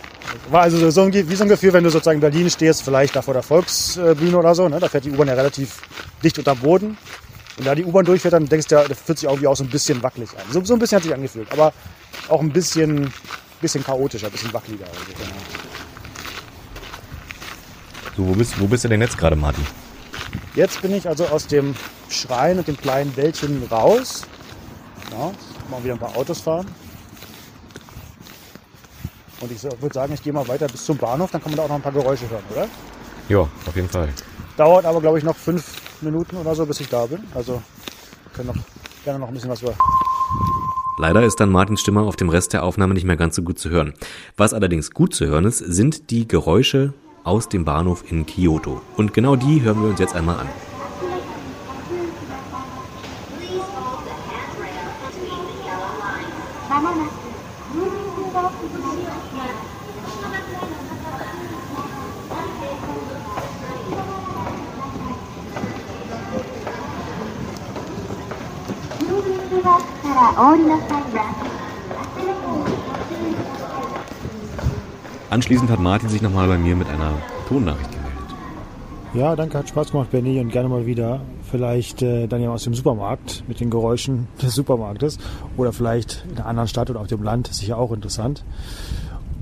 War 0.49 0.62
also 0.62 0.89
so 0.89 1.02
ein, 1.02 1.13
wie 1.13 1.36
so 1.36 1.43
ein 1.43 1.49
Gefühl, 1.49 1.73
wenn 1.73 1.84
du 1.84 1.89
sozusagen 1.89 2.17
in 2.17 2.21
Berlin 2.21 2.49
stehst, 2.49 2.84
vielleicht 2.84 3.15
da 3.15 3.21
vor 3.21 3.34
der 3.34 3.43
Volksbühne 3.43 4.38
oder 4.38 4.56
so. 4.56 4.67
Ne? 4.67 4.80
Da 4.80 4.89
fährt 4.89 5.06
die 5.06 5.12
U-Bahn 5.12 5.28
ja 5.28 5.34
relativ 5.34 5.82
dicht 6.23 6.38
unter 6.38 6.56
Boden. 6.56 6.97
Und 7.58 7.67
da 7.67 7.76
die 7.76 7.84
U-Bahn 7.84 8.06
durchfährt, 8.06 8.34
dann 8.34 8.47
denkst 8.47 8.67
du, 8.67 8.76
ja, 8.76 8.84
das 8.88 8.99
fühlt 8.99 9.19
sich 9.19 9.30
irgendwie 9.30 9.47
auch 9.47 9.56
so 9.56 9.63
ein 9.63 9.69
bisschen 9.69 10.02
wackelig 10.02 10.30
an. 10.32 10.52
So, 10.52 10.63
so 10.63 10.73
ein 10.73 10.80
bisschen 10.80 10.95
hat 10.97 11.04
sich 11.04 11.13
angefühlt. 11.13 11.52
Aber 11.52 11.71
auch 12.30 12.41
ein 12.41 12.52
bisschen, 12.52 13.13
bisschen 13.62 13.84
chaotischer, 13.84 14.28
ein 14.28 14.32
bisschen 14.32 14.54
wackeliger. 14.54 14.86
So, 18.17 18.28
wo 18.28 18.34
bist, 18.34 18.60
wo 18.60 18.67
bist 18.67 18.84
du 18.84 18.88
denn 18.89 19.02
jetzt 19.02 19.17
gerade, 19.17 19.36
Martin? 19.36 19.65
Jetzt 20.56 20.82
bin 20.82 20.93
ich 20.93 21.08
also 21.08 21.28
aus 21.28 21.47
dem 21.47 21.76
Schrein 22.10 22.58
und 22.58 22.67
dem 22.67 22.78
kleinen 22.78 23.15
Wäldchen 23.15 23.63
raus. 23.69 24.23
Ja, 25.12 25.32
mal 25.73 25.83
wieder 25.83 25.93
ein 25.93 25.99
paar 25.99 26.15
Autos 26.15 26.41
fahren. 26.41 26.67
Und 29.41 29.51
ich 29.51 29.62
würde 29.63 29.93
sagen, 29.93 30.13
ich 30.13 30.23
gehe 30.23 30.31
mal 30.31 30.47
weiter 30.47 30.67
bis 30.67 30.86
zum 30.86 30.97
Bahnhof, 30.97 31.31
dann 31.31 31.41
kann 31.41 31.51
man 31.51 31.57
da 31.57 31.63
auch 31.63 31.69
noch 31.69 31.75
ein 31.75 31.81
paar 31.81 31.91
Geräusche 31.91 32.29
hören, 32.29 32.43
oder? 32.51 32.67
Ja, 33.27 33.39
auf 33.41 33.75
jeden 33.75 33.89
Fall. 33.89 34.09
Dauert 34.55 34.86
aber, 34.86 35.01
glaube 35.01 35.17
ich, 35.17 35.23
noch 35.23 35.36
fünf 35.36 35.81
Minuten 36.01 36.38
oder 36.38 36.55
so, 36.55 36.65
bis 36.65 36.79
ich 36.79 36.88
da 36.88 37.05
bin. 37.05 37.19
Also 37.33 37.53
wir 37.53 38.31
können 38.33 38.47
noch 38.47 38.55
gerne 39.03 39.19
noch 39.19 39.27
ein 39.27 39.33
bisschen 39.33 39.49
was 39.49 39.62
über. 39.62 39.73
Leider 40.99 41.23
ist 41.23 41.39
dann 41.39 41.49
Martins 41.49 41.81
Stimme 41.81 42.01
auf 42.01 42.15
dem 42.15 42.29
Rest 42.29 42.53
der 42.53 42.63
Aufnahme 42.63 42.93
nicht 42.93 43.05
mehr 43.05 43.17
ganz 43.17 43.36
so 43.36 43.41
gut 43.41 43.57
zu 43.57 43.69
hören. 43.69 43.93
Was 44.38 44.53
allerdings 44.53 44.91
gut 44.91 45.15
zu 45.15 45.25
hören 45.25 45.45
ist, 45.45 45.57
sind 45.57 46.12
die 46.12 46.27
Geräusche 46.27 46.93
aus 47.23 47.49
dem 47.49 47.65
Bahnhof 47.65 48.09
in 48.09 48.25
Kyoto. 48.25 48.81
Und 48.95 49.13
genau 49.13 49.36
die 49.36 49.62
hören 49.62 49.81
wir 49.81 49.89
uns 49.89 49.99
jetzt 49.99 50.15
einmal 50.15 50.39
an. 50.39 50.72
Anschließend 75.30 75.69
hat 75.71 75.80
Martin 75.80 76.10
sich 76.10 76.21
nochmal 76.21 76.47
bei 76.47 76.60
mir 76.60 76.76
mit 76.76 76.88
einer 76.88 77.13
Tonnachricht 77.47 77.91
gemeldet. 77.91 78.36
Ja, 79.15 79.36
danke, 79.36 79.58
hat 79.58 79.67
Spaß 79.69 79.91
gemacht, 79.91 80.12
Benny, 80.12 80.39
und 80.39 80.49
gerne 80.49 80.69
mal 80.69 80.86
wieder. 80.86 81.21
Vielleicht 81.49 82.04
äh, 82.04 82.28
dann 82.28 82.41
ja 82.41 82.52
aus 82.52 82.63
dem 82.63 82.76
Supermarkt 82.76 83.43
mit 83.47 83.60
den 83.60 83.71
Geräuschen 83.71 84.28
des 84.41 84.54
Supermarktes 84.54 85.17
oder 85.58 85.73
vielleicht 85.73 86.23
in 86.30 86.38
einer 86.38 86.45
anderen 86.45 86.67
Stadt 86.67 86.91
oder 86.91 86.99
auf 86.99 87.08
dem 87.08 87.23
Land, 87.23 87.49
ist 87.49 87.58
sicher 87.60 87.78
auch 87.80 87.91
interessant. 87.91 88.43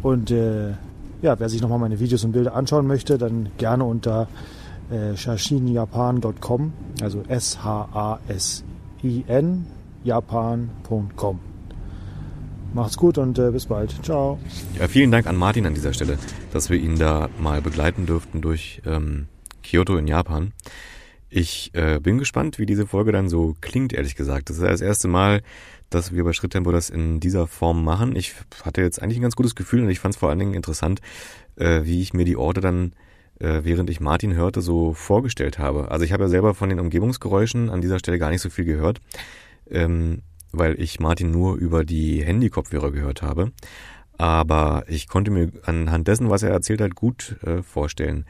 Und 0.02 0.32
äh, 0.32 0.72
ja, 1.22 1.38
wer 1.40 1.50
sich 1.50 1.62
nochmal 1.62 1.80
meine 1.80 2.00
Videos 2.00 2.24
und 2.24 2.32
Bilder 2.32 2.56
anschauen 2.56 2.88
möchte, 2.88 3.18
dann 3.18 3.50
gerne 3.58 3.84
unter 3.84 4.30
äh, 4.90 5.18
shashinjapan.com, 5.18 6.74
also 7.02 7.24
S-H-A-S-I-N, 7.28 8.66
japan.com. 10.04 11.40
Macht's 12.74 12.98
gut 12.98 13.18
und 13.18 13.38
äh, 13.38 13.52
bis 13.52 13.66
bald. 13.66 13.94
Ciao. 14.04 14.40
Ja, 14.80 14.88
vielen 14.88 15.12
Dank 15.12 15.28
an 15.28 15.36
Martin 15.36 15.66
an 15.66 15.74
dieser 15.74 15.94
Stelle, 15.94 16.18
dass 16.54 16.70
wir 16.70 16.78
ihn 16.78 16.98
da 16.98 17.30
mal 17.38 17.62
begleiten 17.62 18.06
durften 18.06 18.42
durch 18.42 18.82
ähm, 18.86 19.28
Kyoto 19.62 19.98
in 19.98 20.08
Japan. 20.08 20.54
Ich 21.30 21.72
äh, 21.74 22.00
bin 22.00 22.18
gespannt, 22.18 22.60
wie 22.60 22.66
diese 22.66 22.88
Folge 22.88 23.12
dann 23.12 23.30
so 23.30 23.56
klingt, 23.62 23.94
ehrlich 23.94 24.16
gesagt. 24.16 24.50
Das 24.50 24.58
ist 24.58 24.64
das 24.64 24.82
erste 24.82 25.08
Mal, 25.08 25.42
dass 25.90 26.14
wir 26.14 26.24
bei 26.24 26.34
Schritttempo 26.34 26.72
das 26.72 26.90
in 26.90 27.20
dieser 27.20 27.48
Form 27.48 27.84
machen. 27.84 28.16
Ich 28.16 28.36
hatte 28.64 28.82
jetzt 28.82 29.02
eigentlich 29.02 29.18
ein 29.18 29.24
ganz 29.24 29.36
gutes 29.36 29.56
Gefühl 29.56 29.84
und 29.84 29.90
ich 29.90 30.00
fand 30.00 30.16
es 30.16 30.20
vor 30.20 30.30
allen 30.30 30.40
Dingen 30.40 30.54
interessant, 30.54 31.02
äh, 31.58 31.82
wie 31.84 32.02
ich 32.02 32.14
mir 32.14 32.26
die 32.26 32.38
Orte 32.38 32.62
dann, 32.62 32.94
äh, 33.40 33.62
während 33.64 33.90
ich 33.90 34.00
Martin 34.00 34.34
hörte, 34.34 34.62
so 34.62 34.94
vorgestellt 34.94 35.60
habe. 35.60 35.92
Also 35.92 36.06
ich 36.06 36.14
habe 36.14 36.24
ja 36.24 36.30
selber 36.30 36.54
von 36.54 36.70
den 36.70 36.80
Umgebungsgeräuschen 36.80 37.70
an 37.70 37.82
dieser 37.82 38.00
Stelle 38.00 38.20
gar 38.20 38.30
nicht 38.30 38.42
so 38.42 38.50
viel 38.50 38.66
gehört. 38.66 39.02
Ähm, 39.72 40.22
weil 40.52 40.80
ich 40.82 41.00
Martin 41.00 41.32
nur 41.32 41.56
über 41.56 41.84
die 41.84 42.24
Handy-Kopfhörer 42.24 42.92
gehört 42.92 43.22
habe. 43.22 43.52
Aber 44.18 44.84
ich 44.88 45.08
konnte 45.08 45.32
mir 45.32 45.52
anhand 45.64 46.08
dessen, 46.08 46.30
was 46.30 46.44
er 46.44 46.52
erzählt 46.52 46.82
hat, 46.82 46.96
gut 46.96 47.38
äh, 47.44 47.64
vorstellen, 47.64 48.26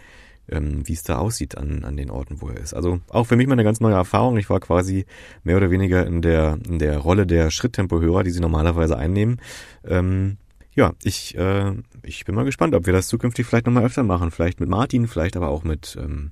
ähm, 0.47 0.87
wie 0.87 0.93
es 0.93 1.03
da 1.03 1.17
aussieht 1.17 1.57
an, 1.57 1.83
an 1.83 1.97
den 1.97 2.09
Orten, 2.09 2.41
wo 2.41 2.49
er 2.49 2.57
ist. 2.57 2.73
Also 2.73 3.01
auch 3.09 3.25
für 3.25 3.35
mich 3.35 3.47
mal 3.47 3.53
eine 3.53 3.63
ganz 3.63 3.79
neue 3.79 3.95
Erfahrung. 3.95 4.37
Ich 4.37 4.49
war 4.49 4.59
quasi 4.59 5.05
mehr 5.43 5.57
oder 5.57 5.71
weniger 5.71 6.05
in 6.05 6.21
der, 6.21 6.59
in 6.67 6.79
der 6.79 6.97
Rolle 6.99 7.25
der 7.25 7.49
Schritttempohörer, 7.51 8.23
die 8.23 8.31
sie 8.31 8.39
normalerweise 8.39 8.97
einnehmen. 8.97 9.41
Ähm, 9.85 10.37
ja, 10.73 10.93
ich, 11.03 11.37
äh, 11.37 11.73
ich 12.03 12.23
bin 12.23 12.35
mal 12.35 12.45
gespannt, 12.45 12.75
ob 12.75 12.85
wir 12.85 12.93
das 12.93 13.07
zukünftig 13.07 13.45
vielleicht 13.45 13.65
nochmal 13.65 13.83
öfter 13.83 14.03
machen. 14.03 14.31
Vielleicht 14.31 14.61
mit 14.61 14.69
Martin, 14.69 15.07
vielleicht 15.07 15.35
aber 15.35 15.49
auch 15.49 15.63
mit 15.63 15.97
ähm, 16.01 16.31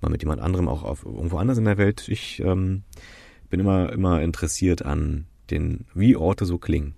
mal 0.00 0.10
mit 0.10 0.22
jemand 0.22 0.42
anderem, 0.42 0.68
auch 0.68 0.82
auf 0.82 1.04
irgendwo 1.04 1.38
anders 1.38 1.56
in 1.58 1.64
der 1.64 1.78
Welt. 1.78 2.06
Ich 2.08 2.40
ähm, 2.40 2.82
bin 3.48 3.60
immer, 3.60 3.92
immer 3.92 4.22
interessiert 4.22 4.84
an 4.84 5.26
den, 5.50 5.86
wie 5.94 6.16
Orte 6.16 6.44
so 6.44 6.58
klingen. 6.58 6.94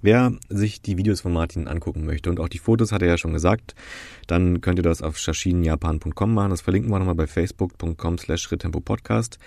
Wer 0.00 0.32
sich 0.48 0.82
die 0.82 0.98
Videos 0.98 1.20
von 1.20 1.32
Martin 1.32 1.68
angucken 1.68 2.04
möchte 2.04 2.28
und 2.28 2.40
auch 2.40 2.48
die 2.48 2.58
Fotos 2.58 2.90
hat 2.90 3.02
er 3.02 3.08
ja 3.08 3.18
schon 3.18 3.32
gesagt, 3.32 3.76
dann 4.26 4.60
könnt 4.60 4.80
ihr 4.80 4.82
das 4.82 5.00
auf 5.00 5.16
shashinjapan.com 5.16 6.34
machen. 6.34 6.50
Das 6.50 6.60
verlinken 6.60 6.90
wir 6.90 6.98
nochmal 6.98 7.14
bei 7.14 7.28
facebook.com 7.28 8.18
slash 8.18 8.48
Podcast. 8.84 9.38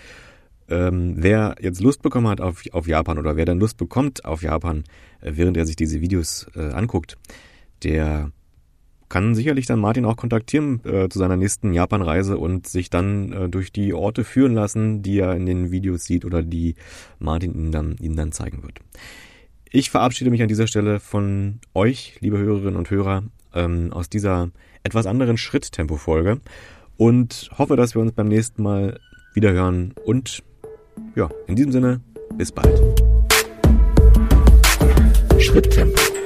Ähm, 0.68 1.14
wer 1.18 1.56
jetzt 1.60 1.80
Lust 1.80 2.02
bekommen 2.02 2.28
hat 2.28 2.40
auf, 2.40 2.62
auf 2.72 2.88
Japan 2.88 3.18
oder 3.18 3.36
wer 3.36 3.44
dann 3.44 3.60
Lust 3.60 3.76
bekommt 3.76 4.24
auf 4.24 4.42
Japan, 4.42 4.84
äh, 5.20 5.32
während 5.34 5.56
er 5.56 5.66
sich 5.66 5.76
diese 5.76 6.00
Videos 6.00 6.46
äh, 6.56 6.72
anguckt, 6.72 7.18
der 7.84 8.32
kann 9.08 9.34
sicherlich 9.34 9.66
dann 9.66 9.80
Martin 9.80 10.04
auch 10.04 10.16
kontaktieren 10.16 10.80
äh, 10.84 11.08
zu 11.08 11.18
seiner 11.18 11.36
nächsten 11.36 11.72
Japan-Reise 11.72 12.38
und 12.38 12.66
sich 12.66 12.90
dann 12.90 13.32
äh, 13.32 13.48
durch 13.48 13.72
die 13.72 13.94
Orte 13.94 14.24
führen 14.24 14.54
lassen, 14.54 15.02
die 15.02 15.18
er 15.18 15.34
in 15.34 15.46
den 15.46 15.70
Videos 15.70 16.04
sieht 16.04 16.24
oder 16.24 16.42
die 16.42 16.74
Martin 17.18 17.54
ihm 17.54 17.72
dann, 17.72 17.96
ihm 18.00 18.16
dann 18.16 18.32
zeigen 18.32 18.62
wird. 18.62 18.80
Ich 19.70 19.90
verabschiede 19.90 20.30
mich 20.30 20.42
an 20.42 20.48
dieser 20.48 20.66
Stelle 20.66 21.00
von 21.00 21.60
euch, 21.74 22.16
liebe 22.20 22.38
Hörerinnen 22.38 22.76
und 22.76 22.90
Hörer, 22.90 23.24
ähm, 23.54 23.92
aus 23.92 24.08
dieser 24.08 24.50
etwas 24.82 25.06
anderen 25.06 25.36
Schritttempo-Folge 25.36 26.40
und 26.96 27.50
hoffe, 27.58 27.76
dass 27.76 27.94
wir 27.94 28.02
uns 28.02 28.12
beim 28.12 28.28
nächsten 28.28 28.62
Mal 28.62 29.00
wieder 29.34 29.52
hören 29.52 29.94
und 30.04 30.42
ja, 31.14 31.28
in 31.46 31.56
diesem 31.56 31.72
Sinne, 31.72 32.00
bis 32.36 32.52
bald. 32.52 32.80
Schritttempo 35.38 36.25